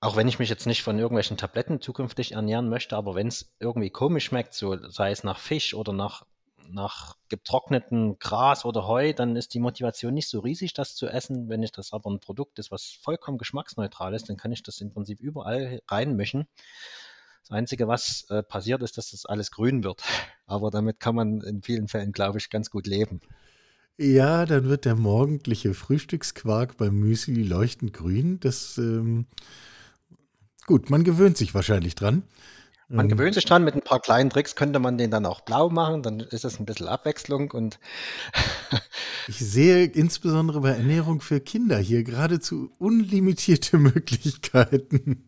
Auch 0.00 0.16
wenn 0.16 0.28
ich 0.28 0.38
mich 0.38 0.48
jetzt 0.48 0.66
nicht 0.66 0.82
von 0.82 0.98
irgendwelchen 0.98 1.36
Tabletten 1.36 1.80
zukünftig 1.80 2.32
ernähren 2.32 2.68
möchte, 2.68 2.96
aber 2.96 3.14
wenn 3.16 3.26
es 3.26 3.52
irgendwie 3.58 3.90
komisch 3.90 4.26
schmeckt, 4.26 4.54
so 4.54 4.76
sei 4.88 5.10
es 5.10 5.24
nach 5.24 5.38
Fisch 5.40 5.74
oder 5.74 5.92
nach, 5.92 6.24
nach 6.68 7.16
getrocknetem 7.28 8.18
Gras 8.20 8.64
oder 8.64 8.86
Heu, 8.86 9.12
dann 9.12 9.34
ist 9.34 9.54
die 9.54 9.60
Motivation 9.60 10.14
nicht 10.14 10.28
so 10.28 10.38
riesig, 10.38 10.72
das 10.72 10.94
zu 10.94 11.08
essen. 11.08 11.48
Wenn 11.48 11.64
ich 11.64 11.72
das 11.72 11.92
aber 11.92 12.10
ein 12.10 12.20
Produkt 12.20 12.60
ist, 12.60 12.70
was 12.70 12.84
vollkommen 13.02 13.38
geschmacksneutral 13.38 14.14
ist, 14.14 14.28
dann 14.28 14.36
kann 14.36 14.52
ich 14.52 14.62
das 14.62 14.80
im 14.80 14.92
Prinzip 14.92 15.18
überall 15.20 15.80
reinmischen. 15.88 16.46
Das 17.42 17.50
Einzige, 17.50 17.88
was 17.88 18.26
äh, 18.30 18.42
passiert, 18.42 18.82
ist, 18.82 18.98
dass 18.98 19.10
das 19.10 19.26
alles 19.26 19.50
grün 19.50 19.84
wird. 19.84 20.02
Aber 20.46 20.70
damit 20.70 21.00
kann 21.00 21.14
man 21.14 21.40
in 21.40 21.62
vielen 21.62 21.88
Fällen, 21.88 22.12
glaube 22.12 22.38
ich, 22.38 22.50
ganz 22.50 22.70
gut 22.70 22.86
leben. 22.86 23.20
Ja, 23.96 24.46
dann 24.46 24.68
wird 24.68 24.84
der 24.84 24.94
morgendliche 24.94 25.74
Frühstücksquark 25.74 26.76
beim 26.76 26.94
Müsli 26.94 27.42
leuchtend 27.42 27.92
grün. 27.92 28.38
Das 28.38 28.78
ähm, 28.78 29.26
gut, 30.66 30.88
man 30.88 31.02
gewöhnt 31.02 31.36
sich 31.36 31.52
wahrscheinlich 31.52 31.96
dran. 31.96 32.22
Man 32.88 33.06
ähm, 33.06 33.16
gewöhnt 33.16 33.34
sich 33.34 33.44
dran, 33.44 33.64
mit 33.64 33.74
ein 33.74 33.82
paar 33.82 34.00
kleinen 34.00 34.30
Tricks 34.30 34.54
könnte 34.54 34.78
man 34.78 34.96
den 34.96 35.10
dann 35.10 35.26
auch 35.26 35.42
blau 35.42 35.68
machen, 35.68 36.02
dann 36.02 36.20
ist 36.20 36.44
es 36.44 36.58
ein 36.58 36.64
bisschen 36.64 36.88
Abwechslung 36.88 37.50
und 37.50 37.78
ich 39.28 39.38
sehe 39.38 39.84
insbesondere 39.84 40.60
bei 40.60 40.70
Ernährung 40.70 41.20
für 41.20 41.40
Kinder 41.40 41.78
hier 41.78 42.02
geradezu 42.02 42.70
unlimitierte 42.78 43.78
Möglichkeiten. 43.78 45.27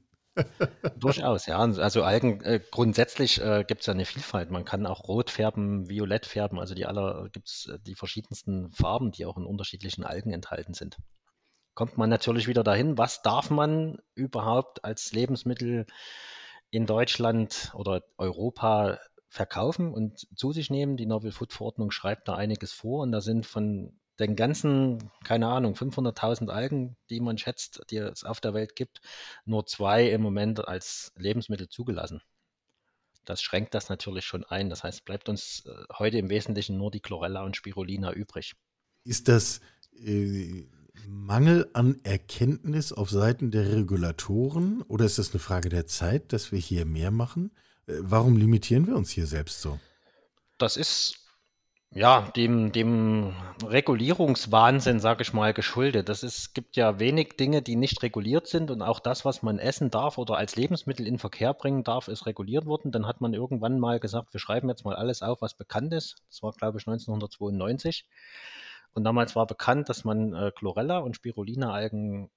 Durchaus, 0.96 1.46
ja. 1.46 1.58
Also 1.58 2.02
Algen, 2.02 2.42
äh, 2.42 2.60
grundsätzlich 2.70 3.40
äh, 3.40 3.64
gibt 3.66 3.80
es 3.80 3.86
ja 3.86 3.92
eine 3.92 4.04
Vielfalt. 4.04 4.50
Man 4.50 4.64
kann 4.64 4.86
auch 4.86 5.08
rot 5.08 5.30
färben, 5.30 5.88
violett 5.88 6.26
färben, 6.26 6.58
also 6.58 6.74
die 6.74 6.86
aller 6.86 7.28
gibt 7.30 7.48
es 7.48 7.66
äh, 7.72 7.78
die 7.80 7.94
verschiedensten 7.94 8.70
Farben, 8.72 9.12
die 9.12 9.26
auch 9.26 9.36
in 9.36 9.44
unterschiedlichen 9.44 10.04
Algen 10.04 10.32
enthalten 10.32 10.74
sind. 10.74 10.96
Kommt 11.74 11.96
man 11.96 12.10
natürlich 12.10 12.48
wieder 12.48 12.64
dahin, 12.64 12.98
was 12.98 13.22
darf 13.22 13.50
man 13.50 13.98
überhaupt 14.14 14.84
als 14.84 15.12
Lebensmittel 15.12 15.86
in 16.70 16.86
Deutschland 16.86 17.72
oder 17.74 18.02
Europa 18.18 18.98
verkaufen 19.28 19.92
und 19.94 20.26
zu 20.36 20.52
sich 20.52 20.70
nehmen. 20.70 20.96
Die 20.96 21.06
Novel 21.06 21.32
Food 21.32 21.52
Verordnung 21.52 21.90
schreibt 21.90 22.28
da 22.28 22.34
einiges 22.34 22.72
vor 22.72 23.02
und 23.02 23.12
da 23.12 23.20
sind 23.20 23.46
von 23.46 23.99
den 24.20 24.36
ganzen, 24.36 25.10
keine 25.24 25.48
Ahnung, 25.48 25.74
500.000 25.74 26.48
Algen, 26.50 26.96
die 27.08 27.20
man 27.20 27.38
schätzt, 27.38 27.82
die 27.90 27.96
es 27.96 28.22
auf 28.24 28.40
der 28.40 28.54
Welt 28.54 28.76
gibt, 28.76 29.00
nur 29.44 29.66
zwei 29.66 30.08
im 30.10 30.20
Moment 30.20 30.66
als 30.66 31.12
Lebensmittel 31.16 31.68
zugelassen. 31.68 32.20
Das 33.24 33.42
schränkt 33.42 33.74
das 33.74 33.88
natürlich 33.88 34.24
schon 34.24 34.44
ein. 34.44 34.70
Das 34.70 34.84
heißt, 34.84 35.04
bleibt 35.04 35.28
uns 35.28 35.64
äh, 35.66 35.70
heute 35.98 36.18
im 36.18 36.30
Wesentlichen 36.30 36.76
nur 36.76 36.90
die 36.90 37.00
Chlorella 37.00 37.42
und 37.42 37.56
Spirulina 37.56 38.12
übrig. 38.12 38.54
Ist 39.04 39.28
das 39.28 39.60
äh, 39.94 40.66
Mangel 41.06 41.70
an 41.72 42.00
Erkenntnis 42.02 42.92
auf 42.92 43.10
Seiten 43.10 43.50
der 43.50 43.72
Regulatoren 43.72 44.82
oder 44.82 45.04
ist 45.04 45.18
das 45.18 45.30
eine 45.30 45.40
Frage 45.40 45.68
der 45.68 45.86
Zeit, 45.86 46.32
dass 46.32 46.52
wir 46.52 46.58
hier 46.58 46.84
mehr 46.84 47.10
machen? 47.10 47.52
Äh, 47.86 47.94
warum 48.00 48.36
limitieren 48.36 48.86
wir 48.86 48.96
uns 48.96 49.10
hier 49.10 49.26
selbst 49.26 49.60
so? 49.60 49.78
Das 50.58 50.76
ist 50.76 51.19
ja, 51.92 52.30
dem, 52.36 52.70
dem 52.70 53.34
Regulierungswahnsinn, 53.64 55.00
sage 55.00 55.22
ich 55.22 55.32
mal, 55.32 55.52
geschuldet. 55.52 56.08
Das 56.08 56.22
ist, 56.22 56.54
gibt 56.54 56.76
ja 56.76 57.00
wenig 57.00 57.36
Dinge, 57.36 57.62
die 57.62 57.74
nicht 57.74 58.02
reguliert 58.04 58.46
sind 58.46 58.70
und 58.70 58.80
auch 58.80 59.00
das, 59.00 59.24
was 59.24 59.42
man 59.42 59.58
essen 59.58 59.90
darf 59.90 60.16
oder 60.16 60.36
als 60.36 60.54
Lebensmittel 60.54 61.06
in 61.06 61.18
Verkehr 61.18 61.52
bringen 61.52 61.82
darf, 61.82 62.06
ist 62.06 62.26
reguliert 62.26 62.66
worden. 62.66 62.92
Dann 62.92 63.06
hat 63.08 63.20
man 63.20 63.34
irgendwann 63.34 63.80
mal 63.80 63.98
gesagt, 63.98 64.32
wir 64.32 64.38
schreiben 64.40 64.68
jetzt 64.68 64.84
mal 64.84 64.94
alles 64.94 65.22
auf, 65.22 65.42
was 65.42 65.54
bekannt 65.54 65.92
ist. 65.92 66.22
Das 66.28 66.42
war, 66.44 66.52
glaube 66.52 66.78
ich, 66.78 66.86
1992. 66.86 68.06
Und 68.92 69.04
damals 69.04 69.34
war 69.34 69.46
bekannt, 69.46 69.88
dass 69.88 70.04
man 70.04 70.32
äh, 70.34 70.52
Chlorella 70.54 70.98
und 70.98 71.16
Spirulina-Algen 71.16 72.30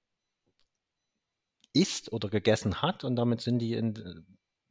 isst 1.72 2.12
oder 2.12 2.28
gegessen 2.28 2.82
hat 2.82 3.04
und 3.04 3.16
damit 3.16 3.40
sind 3.40 3.58
die 3.60 3.74
in, 3.74 4.26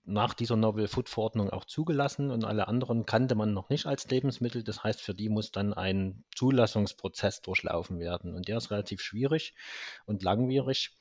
nach 0.06 0.34
dieser 0.34 0.58
Novel 0.58 0.88
Food 0.88 1.08
Verordnung 1.08 1.50
auch 1.50 1.66
zugelassen 1.66 2.30
und 2.30 2.44
alle 2.44 2.68
anderen 2.68 3.06
kannte 3.06 3.36
man 3.36 3.54
noch 3.54 3.70
nicht 3.70 3.86
als 3.86 4.10
Lebensmittel. 4.10 4.64
Das 4.64 4.84
heißt, 4.84 5.02
für 5.02 5.14
die 5.14 5.30
muss 5.30 5.52
dann 5.52 5.74
ein 5.74 6.26
Zulassungsprozess 6.36 7.42
durchlaufen 7.42 8.00
werden. 8.00 8.34
Und 8.36 8.48
der 8.48 8.58
ist 8.58 8.72
relativ 8.72 9.02
schwierig 9.02 9.56
und 10.06 10.22
langwierig, 10.22 10.92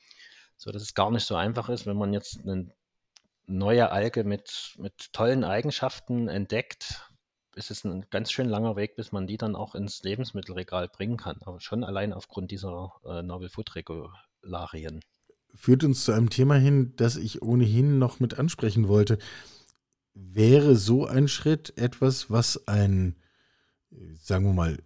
sodass 0.56 0.82
es 0.82 0.94
gar 0.94 1.10
nicht 1.10 1.24
so 1.24 1.34
einfach 1.34 1.68
ist, 1.68 1.86
wenn 1.86 1.96
man 1.96 2.12
jetzt 2.12 2.40
eine 2.42 2.72
neue 3.46 3.90
Alge 3.90 4.22
mit, 4.22 4.74
mit 4.78 5.12
tollen 5.12 5.42
Eigenschaften 5.42 6.28
entdeckt, 6.28 7.08
ist 7.56 7.70
es 7.70 7.84
ein 7.84 8.06
ganz 8.08 8.30
schön 8.30 8.48
langer 8.48 8.76
Weg, 8.76 8.94
bis 8.94 9.12
man 9.12 9.26
die 9.26 9.36
dann 9.36 9.56
auch 9.56 9.74
ins 9.74 10.02
Lebensmittelregal 10.04 10.88
bringen 10.88 11.16
kann. 11.16 11.38
Aber 11.44 11.60
schon 11.60 11.82
allein 11.82 12.12
aufgrund 12.12 12.52
dieser 12.52 12.92
äh, 13.04 13.22
Novel 13.22 13.48
Food 13.48 13.74
Regularien 13.74 15.00
führt 15.54 15.84
uns 15.84 16.04
zu 16.04 16.12
einem 16.12 16.30
Thema 16.30 16.56
hin, 16.56 16.92
das 16.96 17.16
ich 17.16 17.42
ohnehin 17.42 17.98
noch 17.98 18.20
mit 18.20 18.38
ansprechen 18.38 18.88
wollte. 18.88 19.18
Wäre 20.14 20.76
so 20.76 21.06
ein 21.06 21.28
Schritt 21.28 21.72
etwas, 21.76 22.30
was 22.30 22.66
ein, 22.68 23.16
sagen 24.14 24.46
wir 24.46 24.52
mal, 24.52 24.78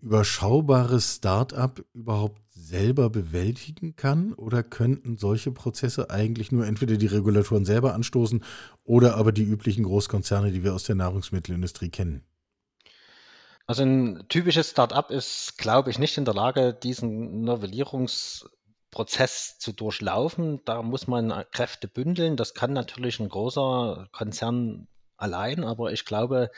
überschaubares 0.00 1.16
Start-up 1.16 1.84
überhaupt 1.92 2.40
selber 2.50 3.10
bewältigen 3.10 3.96
kann? 3.96 4.32
Oder 4.34 4.62
könnten 4.62 5.16
solche 5.16 5.52
Prozesse 5.52 6.10
eigentlich 6.10 6.52
nur 6.52 6.66
entweder 6.66 6.96
die 6.96 7.06
Regulatoren 7.06 7.64
selber 7.64 7.94
anstoßen 7.94 8.42
oder 8.84 9.16
aber 9.16 9.32
die 9.32 9.44
üblichen 9.44 9.84
Großkonzerne, 9.84 10.52
die 10.52 10.64
wir 10.64 10.74
aus 10.74 10.84
der 10.84 10.94
Nahrungsmittelindustrie 10.94 11.90
kennen? 11.90 12.22
Also 13.66 13.82
ein 13.82 14.24
typisches 14.28 14.70
Start-up 14.70 15.10
ist, 15.10 15.58
glaube 15.58 15.90
ich, 15.90 15.98
nicht 15.98 16.16
in 16.16 16.24
der 16.24 16.34
Lage, 16.34 16.72
diesen 16.72 17.44
Novellierungs- 17.46 18.46
Prozess 18.98 19.60
zu 19.60 19.70
durchlaufen. 19.70 20.60
Da 20.64 20.82
muss 20.82 21.06
man 21.06 21.30
äh, 21.30 21.44
Kräfte 21.52 21.86
bündeln. 21.86 22.36
Das 22.36 22.52
kann 22.52 22.72
natürlich 22.72 23.20
ein 23.20 23.28
großer 23.28 24.08
Konzern 24.10 24.88
allein, 25.16 25.62
aber 25.62 25.92
ich 25.92 26.04
glaube, 26.04 26.50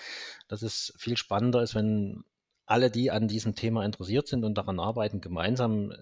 dass 0.48 0.62
es 0.62 0.94
viel 0.96 1.18
spannender 1.18 1.62
ist, 1.62 1.74
wenn 1.74 2.24
alle, 2.64 2.90
die 2.90 3.10
an 3.10 3.28
diesem 3.28 3.56
Thema 3.56 3.84
interessiert 3.84 4.26
sind 4.26 4.42
und 4.44 4.54
daran 4.54 4.80
arbeiten, 4.80 5.20
gemeinsam 5.20 5.92
äh, 5.92 5.96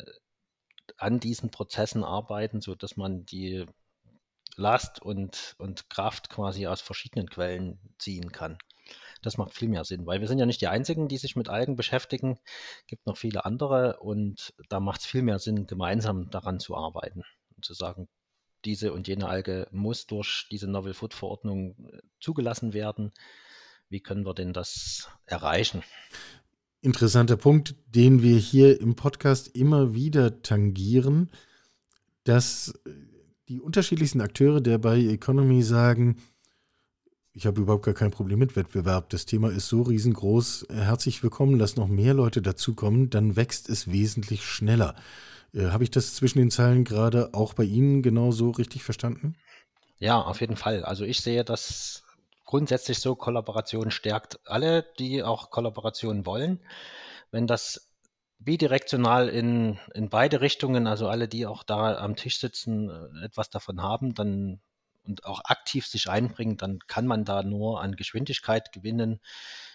an 0.96 1.18
diesen 1.18 1.50
Prozessen 1.50 2.04
arbeiten, 2.04 2.60
sodass 2.60 2.96
man 2.96 3.26
die 3.26 3.66
Last 4.54 5.02
und, 5.02 5.56
und 5.58 5.90
Kraft 5.90 6.30
quasi 6.30 6.68
aus 6.68 6.80
verschiedenen 6.80 7.28
Quellen 7.28 7.80
ziehen 7.98 8.30
kann. 8.30 8.58
Das 9.22 9.36
macht 9.36 9.54
viel 9.54 9.68
mehr 9.68 9.84
Sinn, 9.84 10.06
weil 10.06 10.20
wir 10.20 10.28
sind 10.28 10.38
ja 10.38 10.46
nicht 10.46 10.60
die 10.60 10.68
Einzigen, 10.68 11.08
die 11.08 11.16
sich 11.16 11.36
mit 11.36 11.48
Algen 11.48 11.76
beschäftigen. 11.76 12.38
Es 12.80 12.86
gibt 12.86 13.06
noch 13.06 13.16
viele 13.16 13.44
andere 13.44 13.98
und 14.00 14.54
da 14.68 14.80
macht 14.80 15.00
es 15.00 15.06
viel 15.06 15.22
mehr 15.22 15.38
Sinn, 15.38 15.66
gemeinsam 15.66 16.30
daran 16.30 16.60
zu 16.60 16.76
arbeiten 16.76 17.24
und 17.56 17.64
zu 17.64 17.74
sagen, 17.74 18.08
diese 18.64 18.92
und 18.92 19.08
jene 19.08 19.28
Alge 19.28 19.68
muss 19.70 20.06
durch 20.06 20.46
diese 20.50 20.68
Novel 20.68 20.94
Food 20.94 21.14
Verordnung 21.14 21.88
äh, 21.92 21.98
zugelassen 22.20 22.72
werden. 22.72 23.12
Wie 23.88 24.00
können 24.00 24.26
wir 24.26 24.34
denn 24.34 24.52
das 24.52 25.08
erreichen? 25.26 25.82
Interessanter 26.80 27.36
Punkt, 27.36 27.74
den 27.86 28.22
wir 28.22 28.36
hier 28.36 28.80
im 28.80 28.94
Podcast 28.94 29.48
immer 29.48 29.94
wieder 29.94 30.42
tangieren, 30.42 31.30
dass 32.24 32.80
äh, 32.86 32.90
die 33.48 33.60
unterschiedlichsten 33.60 34.20
Akteure 34.20 34.60
der 34.60 34.78
Bioeconomy 34.78 35.62
sagen, 35.62 36.18
ich 37.38 37.46
habe 37.46 37.60
überhaupt 37.60 37.84
gar 37.84 37.94
kein 37.94 38.10
Problem 38.10 38.40
mit 38.40 38.56
Wettbewerb. 38.56 39.10
Das 39.10 39.24
Thema 39.24 39.48
ist 39.52 39.68
so 39.68 39.82
riesengroß. 39.82 40.66
Herzlich 40.72 41.22
willkommen, 41.22 41.56
lass 41.56 41.76
noch 41.76 41.86
mehr 41.86 42.12
Leute 42.12 42.42
dazukommen, 42.42 43.10
dann 43.10 43.36
wächst 43.36 43.68
es 43.68 43.92
wesentlich 43.92 44.44
schneller. 44.44 44.96
Äh, 45.54 45.66
habe 45.66 45.84
ich 45.84 45.92
das 45.92 46.16
zwischen 46.16 46.40
den 46.40 46.50
Zeilen 46.50 46.82
gerade 46.82 47.32
auch 47.34 47.54
bei 47.54 47.62
Ihnen 47.62 48.02
genau 48.02 48.32
so 48.32 48.50
richtig 48.50 48.82
verstanden? 48.82 49.36
Ja, 50.00 50.20
auf 50.20 50.40
jeden 50.40 50.56
Fall. 50.56 50.84
Also 50.84 51.04
ich 51.04 51.20
sehe 51.20 51.44
das 51.44 52.02
grundsätzlich 52.44 52.98
so, 52.98 53.14
Kollaboration 53.14 53.92
stärkt 53.92 54.40
alle, 54.44 54.84
die 54.98 55.22
auch 55.22 55.50
Kollaboration 55.50 56.26
wollen. 56.26 56.58
Wenn 57.30 57.46
das 57.46 57.88
bidirektional 58.40 59.28
in, 59.28 59.78
in 59.94 60.08
beide 60.08 60.40
Richtungen, 60.40 60.88
also 60.88 61.06
alle, 61.06 61.28
die 61.28 61.46
auch 61.46 61.62
da 61.62 61.98
am 61.98 62.16
Tisch 62.16 62.40
sitzen, 62.40 62.90
äh, 62.90 63.26
etwas 63.26 63.48
davon 63.48 63.80
haben, 63.80 64.14
dann 64.14 64.60
und 65.08 65.24
auch 65.24 65.40
aktiv 65.44 65.86
sich 65.86 66.08
einbringen, 66.08 66.56
dann 66.56 66.78
kann 66.86 67.06
man 67.06 67.24
da 67.24 67.42
nur 67.42 67.80
an 67.80 67.96
Geschwindigkeit 67.96 68.72
gewinnen. 68.72 69.20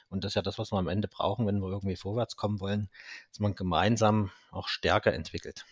Und 0.10 0.24
das 0.24 0.32
ist 0.32 0.36
ja 0.36 0.42
das, 0.44 0.60
was 0.60 0.72
wir 0.72 0.78
am 0.78 0.88
Ende 0.88 1.08
brauchen, 1.08 1.48
wenn 1.48 1.60
wir 1.60 1.70
irgendwie 1.70 1.96
vorwärts 1.96 2.36
kommen 2.36 2.60
wollen, 2.60 2.90
dass 3.30 3.40
man 3.40 3.56
gemeinsam 3.56 4.32
auch 4.52 4.68
stärker 4.68 5.14
entwickelt. 5.14 5.66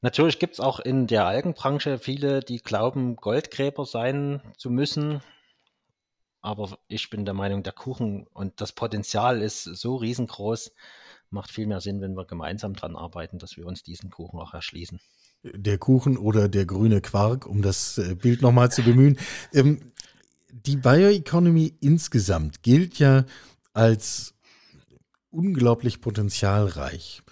Natürlich 0.00 0.38
gibt 0.38 0.54
es 0.54 0.60
auch 0.60 0.80
in 0.80 1.06
der 1.06 1.26
Algenbranche 1.26 1.98
viele, 1.98 2.40
die 2.40 2.58
glauben, 2.58 3.16
Goldgräber 3.16 3.84
sein 3.86 4.42
zu 4.56 4.70
müssen. 4.70 5.22
Aber 6.40 6.78
ich 6.88 7.08
bin 7.08 7.24
der 7.24 7.32
Meinung, 7.32 7.62
der 7.62 7.72
Kuchen 7.72 8.26
und 8.34 8.60
das 8.60 8.72
Potenzial 8.72 9.40
ist 9.40 9.64
so 9.64 9.96
riesengroß, 9.96 10.74
macht 11.30 11.50
viel 11.50 11.66
mehr 11.66 11.80
Sinn, 11.80 12.02
wenn 12.02 12.16
wir 12.16 12.26
gemeinsam 12.26 12.74
daran 12.74 12.96
arbeiten, 12.96 13.38
dass 13.38 13.56
wir 13.56 13.66
uns 13.66 13.82
diesen 13.82 14.10
Kuchen 14.10 14.38
auch 14.38 14.52
erschließen 14.52 15.00
der 15.52 15.78
Kuchen 15.78 16.16
oder 16.16 16.48
der 16.48 16.66
grüne 16.66 17.00
Quark, 17.00 17.46
um 17.46 17.62
das 17.62 17.98
äh, 17.98 18.14
Bild 18.14 18.42
nochmal 18.42 18.72
zu 18.72 18.82
bemühen. 18.82 19.18
Ähm, 19.52 19.80
Die 20.66 20.76
Bioeconomy 20.76 21.74
insgesamt 21.80 22.62
gilt 22.62 22.98
ja 22.98 23.24
als 23.74 24.34
unglaublich 25.30 26.00
potenzialreich. 26.00 27.22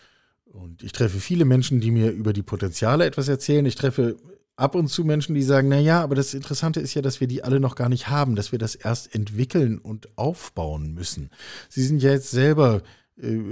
Und 0.44 0.82
ich 0.82 0.92
treffe 0.92 1.18
viele 1.20 1.46
Menschen, 1.46 1.80
die 1.80 1.90
mir 1.90 2.10
über 2.10 2.32
die 2.32 2.42
Potenziale 2.42 3.06
etwas 3.06 3.28
erzählen. 3.28 3.64
Ich 3.64 3.76
treffe 3.76 4.16
ab 4.56 4.74
und 4.74 4.88
zu 4.88 5.04
Menschen, 5.04 5.34
die 5.34 5.42
sagen, 5.42 5.68
na 5.68 5.78
ja, 5.78 6.02
aber 6.02 6.14
das 6.14 6.34
Interessante 6.34 6.80
ist 6.80 6.92
ja, 6.92 7.00
dass 7.00 7.20
wir 7.20 7.26
die 7.26 7.42
alle 7.42 7.58
noch 7.58 7.74
gar 7.74 7.88
nicht 7.88 8.08
haben, 8.08 8.36
dass 8.36 8.52
wir 8.52 8.58
das 8.58 8.74
erst 8.74 9.14
entwickeln 9.14 9.78
und 9.78 10.08
aufbauen 10.18 10.92
müssen. 10.92 11.30
Sie 11.70 11.82
sind 11.82 12.02
ja 12.02 12.10
jetzt 12.10 12.30
selber 12.30 12.82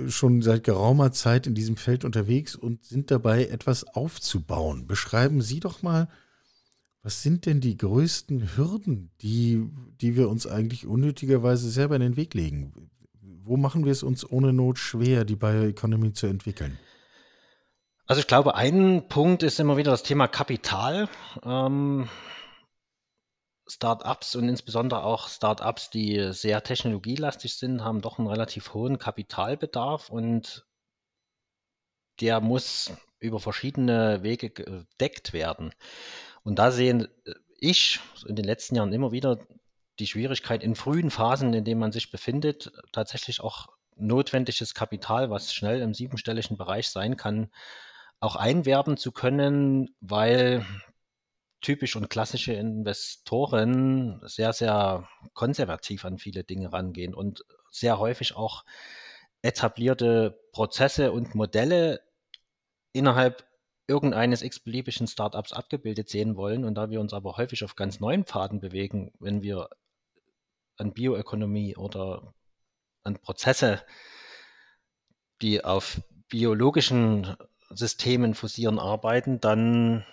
schon 0.08 0.42
seit 0.42 0.64
geraumer 0.64 1.12
Zeit 1.12 1.46
in 1.46 1.54
diesem 1.54 1.76
Feld 1.76 2.04
unterwegs 2.04 2.56
und 2.56 2.84
sind 2.84 3.10
dabei, 3.10 3.46
etwas 3.46 3.84
aufzubauen. 3.84 4.86
Beschreiben 4.86 5.42
Sie 5.42 5.60
doch 5.60 5.82
mal, 5.82 6.08
was 7.02 7.22
sind 7.22 7.46
denn 7.46 7.60
die 7.60 7.76
größten 7.76 8.56
Hürden, 8.56 9.10
die, 9.22 9.66
die 10.00 10.16
wir 10.16 10.28
uns 10.28 10.46
eigentlich 10.46 10.86
unnötigerweise 10.86 11.70
selber 11.70 11.94
in 11.96 12.02
den 12.02 12.16
Weg 12.16 12.34
legen? 12.34 12.90
Wo 13.22 13.56
machen 13.56 13.84
wir 13.84 13.92
es 13.92 14.02
uns 14.02 14.28
ohne 14.28 14.52
Not 14.52 14.78
schwer, 14.78 15.24
die 15.24 15.36
Bioeconomy 15.36 16.12
zu 16.12 16.26
entwickeln? 16.26 16.78
Also 18.06 18.20
ich 18.20 18.26
glaube, 18.26 18.54
ein 18.54 19.08
Punkt 19.08 19.42
ist 19.42 19.60
immer 19.60 19.76
wieder 19.76 19.92
das 19.92 20.02
Thema 20.02 20.26
Kapital. 20.26 21.08
Ähm, 21.44 22.08
Startups 23.70 24.34
und 24.34 24.48
insbesondere 24.48 25.04
auch 25.04 25.28
Startups, 25.28 25.90
die 25.90 26.32
sehr 26.32 26.62
technologielastig 26.62 27.54
sind, 27.54 27.84
haben 27.84 28.00
doch 28.00 28.18
einen 28.18 28.28
relativ 28.28 28.74
hohen 28.74 28.98
Kapitalbedarf 28.98 30.10
und 30.10 30.66
der 32.20 32.40
muss 32.40 32.92
über 33.18 33.40
verschiedene 33.40 34.22
Wege 34.22 34.50
gedeckt 34.50 35.32
werden. 35.32 35.72
Und 36.42 36.58
da 36.58 36.70
sehen 36.70 37.08
ich 37.58 38.00
in 38.26 38.36
den 38.36 38.44
letzten 38.44 38.76
Jahren 38.76 38.92
immer 38.92 39.12
wieder 39.12 39.38
die 39.98 40.06
Schwierigkeit 40.06 40.62
in 40.62 40.74
frühen 40.74 41.10
Phasen, 41.10 41.52
in 41.52 41.64
denen 41.64 41.80
man 41.80 41.92
sich 41.92 42.10
befindet, 42.10 42.72
tatsächlich 42.92 43.40
auch 43.40 43.68
notwendiges 43.96 44.74
Kapital, 44.74 45.30
was 45.30 45.52
schnell 45.52 45.82
im 45.82 45.94
siebenstelligen 45.94 46.56
Bereich 46.56 46.88
sein 46.88 47.16
kann, 47.16 47.50
auch 48.18 48.36
einwerben 48.36 48.96
zu 48.96 49.12
können, 49.12 49.94
weil 50.00 50.64
typisch 51.60 51.96
und 51.96 52.10
klassische 52.10 52.52
Investoren 52.52 54.20
sehr, 54.24 54.52
sehr 54.52 55.08
konservativ 55.34 56.04
an 56.04 56.18
viele 56.18 56.44
Dinge 56.44 56.72
rangehen 56.72 57.14
und 57.14 57.44
sehr 57.70 57.98
häufig 57.98 58.34
auch 58.36 58.64
etablierte 59.42 60.38
Prozesse 60.52 61.12
und 61.12 61.34
Modelle 61.34 62.00
innerhalb 62.92 63.44
irgendeines 63.86 64.42
x-beliebigen 64.42 65.06
Startups 65.06 65.52
abgebildet 65.52 66.08
sehen 66.08 66.36
wollen. 66.36 66.64
Und 66.64 66.74
da 66.74 66.90
wir 66.90 67.00
uns 67.00 67.12
aber 67.12 67.36
häufig 67.36 67.64
auf 67.64 67.76
ganz 67.76 68.00
neuen 68.00 68.24
Pfaden 68.24 68.60
bewegen, 68.60 69.12
wenn 69.18 69.42
wir 69.42 69.68
an 70.76 70.92
Bioökonomie 70.92 71.76
oder 71.76 72.34
an 73.02 73.18
Prozesse, 73.18 73.82
die 75.42 75.64
auf 75.64 76.00
biologischen 76.28 77.36
Systemen 77.70 78.34
fusieren, 78.34 78.78
arbeiten, 78.78 79.40
dann 79.40 80.04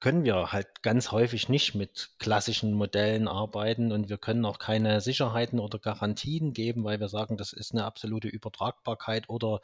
können 0.00 0.24
wir 0.24 0.52
halt 0.52 0.82
ganz 0.82 1.10
häufig 1.10 1.48
nicht 1.48 1.74
mit 1.74 2.10
klassischen 2.18 2.74
Modellen 2.74 3.28
arbeiten 3.28 3.92
und 3.92 4.08
wir 4.08 4.18
können 4.18 4.44
auch 4.44 4.58
keine 4.58 5.00
Sicherheiten 5.00 5.58
oder 5.58 5.78
Garantien 5.78 6.52
geben, 6.52 6.84
weil 6.84 7.00
wir 7.00 7.08
sagen, 7.08 7.36
das 7.36 7.52
ist 7.52 7.72
eine 7.72 7.84
absolute 7.84 8.28
Übertragbarkeit 8.28 9.28
oder 9.28 9.60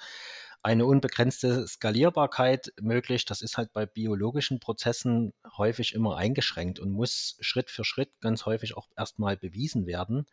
eine 0.63 0.87
unbegrenzte 0.87 1.67
Skalierbarkeit 1.67 2.73
möglich. 2.81 3.25
Das 3.25 3.43
ist 3.43 3.59
halt 3.59 3.73
bei 3.73 3.85
biologischen 3.85 4.61
Prozessen 4.61 5.35
häufig 5.57 5.95
immer 5.95 6.17
eingeschränkt 6.17 6.79
und 6.81 6.93
muss 6.93 7.37
Schritt 7.41 7.71
für 7.71 7.85
Schritt 7.85 8.11
ganz 8.21 8.47
häufig 8.47 8.77
auch 8.77 8.89
erstmal 8.97 9.37
bewiesen 9.37 9.87
werden. 9.87 10.27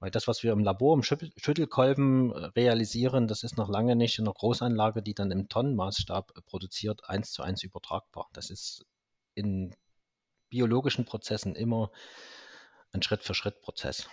Weil 0.00 0.10
das, 0.10 0.26
was 0.26 0.42
wir 0.42 0.52
im 0.52 0.64
Labor 0.64 0.94
im 0.94 1.02
Schüttelkolben 1.02 2.32
äh, 2.32 2.46
realisieren, 2.56 3.28
das 3.28 3.42
ist 3.42 3.58
noch 3.58 3.68
lange 3.68 3.96
nicht 3.96 4.18
in 4.18 4.24
einer 4.24 4.32
Großanlage, 4.32 5.02
die 5.02 5.14
dann 5.14 5.30
im 5.30 5.48
Tonnenmaßstab 5.48 6.32
produziert, 6.46 7.08
eins 7.08 7.32
zu 7.32 7.42
eins 7.42 7.62
übertragbar. 7.62 8.28
Das 8.32 8.48
ist 8.48 8.86
in 9.34 9.74
biologischen 10.48 11.04
Prozessen 11.04 11.54
immer 11.54 11.90
ein 12.92 13.02
Schritt-für-Schritt-Prozess. 13.02 14.08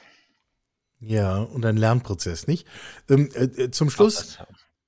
Ja, 0.99 1.37
und 1.37 1.65
ein 1.65 1.77
Lernprozess, 1.77 2.47
nicht? 2.47 2.67
Ähm, 3.09 3.29
äh, 3.33 3.45
äh 3.45 3.71
zum 3.71 3.89
Schluss, 3.89 4.39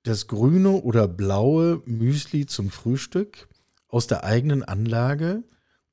das 0.03 0.27
grüne 0.27 0.71
oder 0.71 1.07
blaue 1.07 1.81
Müsli 1.85 2.45
zum 2.45 2.69
Frühstück 2.69 3.47
aus 3.87 4.07
der 4.07 4.23
eigenen 4.23 4.63
Anlage. 4.63 5.43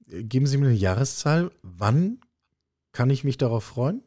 Äh, 0.09 0.25
geben 0.25 0.47
Sie 0.47 0.57
mir 0.57 0.67
eine 0.67 0.75
Jahreszahl. 0.75 1.51
Wann 1.63 2.21
kann 2.93 3.11
ich 3.11 3.25
mich 3.25 3.37
darauf 3.37 3.65
freuen? 3.65 4.03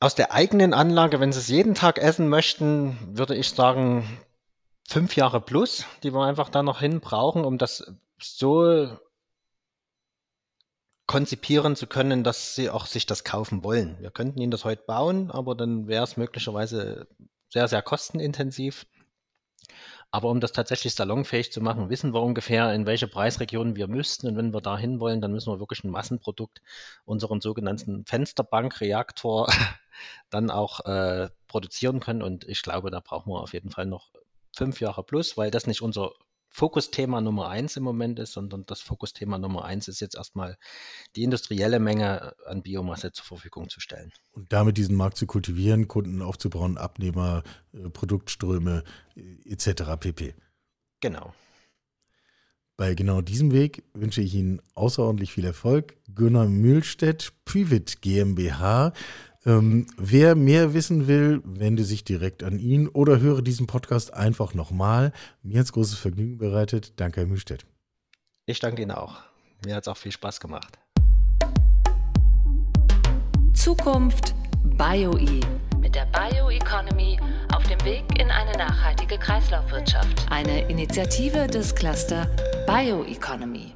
Aus 0.00 0.14
der 0.14 0.32
eigenen 0.32 0.72
Anlage, 0.72 1.20
wenn 1.20 1.32
Sie 1.32 1.40
es 1.40 1.48
jeden 1.48 1.74
Tag 1.74 1.98
essen 1.98 2.28
möchten, 2.28 2.96
würde 3.16 3.36
ich 3.36 3.50
sagen, 3.50 4.04
fünf 4.88 5.14
Jahre 5.14 5.40
plus, 5.40 5.84
die 6.02 6.12
wir 6.12 6.24
einfach 6.24 6.48
da 6.48 6.62
noch 6.62 6.80
hin 6.80 7.00
brauchen, 7.00 7.44
um 7.44 7.58
das 7.58 7.92
so 8.22 8.98
konzipieren 11.06 11.74
zu 11.74 11.88
können, 11.88 12.22
dass 12.22 12.54
sie 12.54 12.70
auch 12.70 12.86
sich 12.86 13.04
das 13.04 13.24
kaufen 13.24 13.64
wollen. 13.64 13.96
Wir 14.00 14.12
könnten 14.12 14.40
ihnen 14.40 14.52
das 14.52 14.64
heute 14.64 14.84
bauen, 14.86 15.30
aber 15.30 15.56
dann 15.56 15.88
wäre 15.88 16.04
es 16.04 16.16
möglicherweise 16.16 17.08
sehr, 17.48 17.66
sehr 17.66 17.82
kostenintensiv. 17.82 18.86
Aber 20.12 20.28
um 20.28 20.40
das 20.40 20.52
tatsächlich 20.52 20.94
salonfähig 20.94 21.52
zu 21.52 21.60
machen, 21.60 21.90
wissen 21.90 22.14
wir 22.14 22.22
ungefähr, 22.22 22.72
in 22.74 22.86
welche 22.86 23.08
Preisregionen 23.08 23.76
wir 23.76 23.86
müssten. 23.86 24.28
Und 24.28 24.36
wenn 24.36 24.52
wir 24.52 24.60
da 24.60 24.76
hin 24.76 24.98
wollen, 24.98 25.20
dann 25.20 25.32
müssen 25.32 25.52
wir 25.52 25.60
wirklich 25.60 25.84
ein 25.84 25.90
Massenprodukt, 25.90 26.60
unseren 27.04 27.40
sogenannten 27.40 28.04
Fensterbankreaktor, 28.06 29.48
dann 30.30 30.50
auch 30.50 30.80
äh, 30.84 31.28
produzieren 31.48 32.00
können. 32.00 32.22
Und 32.22 32.44
ich 32.48 32.62
glaube, 32.62 32.90
da 32.90 33.00
brauchen 33.00 33.32
wir 33.32 33.40
auf 33.40 33.52
jeden 33.52 33.70
Fall 33.70 33.86
noch 33.86 34.12
fünf 34.56 34.80
Jahre 34.80 35.04
plus, 35.04 35.36
weil 35.36 35.50
das 35.50 35.66
nicht 35.66 35.82
unser 35.82 36.12
Fokusthema 36.50 37.20
Nummer 37.20 37.48
eins 37.48 37.76
im 37.76 37.84
Moment 37.84 38.18
ist, 38.18 38.32
sondern 38.32 38.66
das 38.66 38.80
Fokusthema 38.80 39.38
Nummer 39.38 39.64
eins 39.64 39.88
ist 39.88 40.00
jetzt 40.00 40.16
erstmal 40.16 40.58
die 41.14 41.22
industrielle 41.22 41.78
Menge 41.78 42.34
an 42.44 42.62
Biomasse 42.62 43.12
zur 43.12 43.24
Verfügung 43.24 43.68
zu 43.68 43.80
stellen. 43.80 44.10
Und 44.32 44.52
damit 44.52 44.76
diesen 44.76 44.96
Markt 44.96 45.16
zu 45.16 45.26
kultivieren, 45.26 45.88
Kunden 45.88 46.22
aufzubauen, 46.22 46.76
Abnehmer, 46.76 47.44
äh, 47.72 47.88
Produktströme 47.88 48.82
äh, 49.14 49.52
etc. 49.52 49.96
pp. 49.98 50.34
Genau. 51.00 51.32
Bei 52.76 52.94
genau 52.94 53.20
diesem 53.20 53.52
Weg 53.52 53.84
wünsche 53.92 54.22
ich 54.22 54.34
Ihnen 54.34 54.62
außerordentlich 54.74 55.32
viel 55.32 55.44
Erfolg. 55.44 55.98
Gunnar 56.14 56.46
Mühlstedt, 56.46 57.32
Pivot 57.44 58.00
GmbH, 58.00 58.94
ähm, 59.46 59.86
wer 59.96 60.34
mehr 60.34 60.74
wissen 60.74 61.06
will, 61.06 61.40
wende 61.44 61.84
sich 61.84 62.04
direkt 62.04 62.42
an 62.42 62.58
ihn 62.58 62.88
oder 62.88 63.20
höre 63.20 63.42
diesen 63.42 63.66
Podcast 63.66 64.12
einfach 64.12 64.54
nochmal. 64.54 65.12
Mir 65.42 65.58
hat 65.58 65.66
es 65.66 65.72
großes 65.72 65.98
Vergnügen 65.98 66.38
bereitet. 66.38 66.92
Danke, 66.96 67.20
Herr 67.20 67.26
Mühlstedt. 67.26 67.64
Ich 68.46 68.58
danke 68.58 68.82
Ihnen 68.82 68.90
auch. 68.90 69.20
Mir 69.64 69.76
hat 69.76 69.84
es 69.84 69.88
auch 69.88 69.96
viel 69.96 70.12
Spaß 70.12 70.40
gemacht. 70.40 70.78
Zukunft 73.54 74.34
BioE 74.64 75.40
mit 75.80 75.94
der 75.94 76.06
Bioeconomy 76.06 77.18
auf 77.54 77.62
dem 77.64 77.82
Weg 77.84 78.04
in 78.18 78.30
eine 78.30 78.52
nachhaltige 78.52 79.18
Kreislaufwirtschaft. 79.18 80.26
Eine 80.30 80.68
Initiative 80.68 81.46
des 81.46 81.74
Cluster 81.74 82.30
Bioeconomy. 82.66 83.72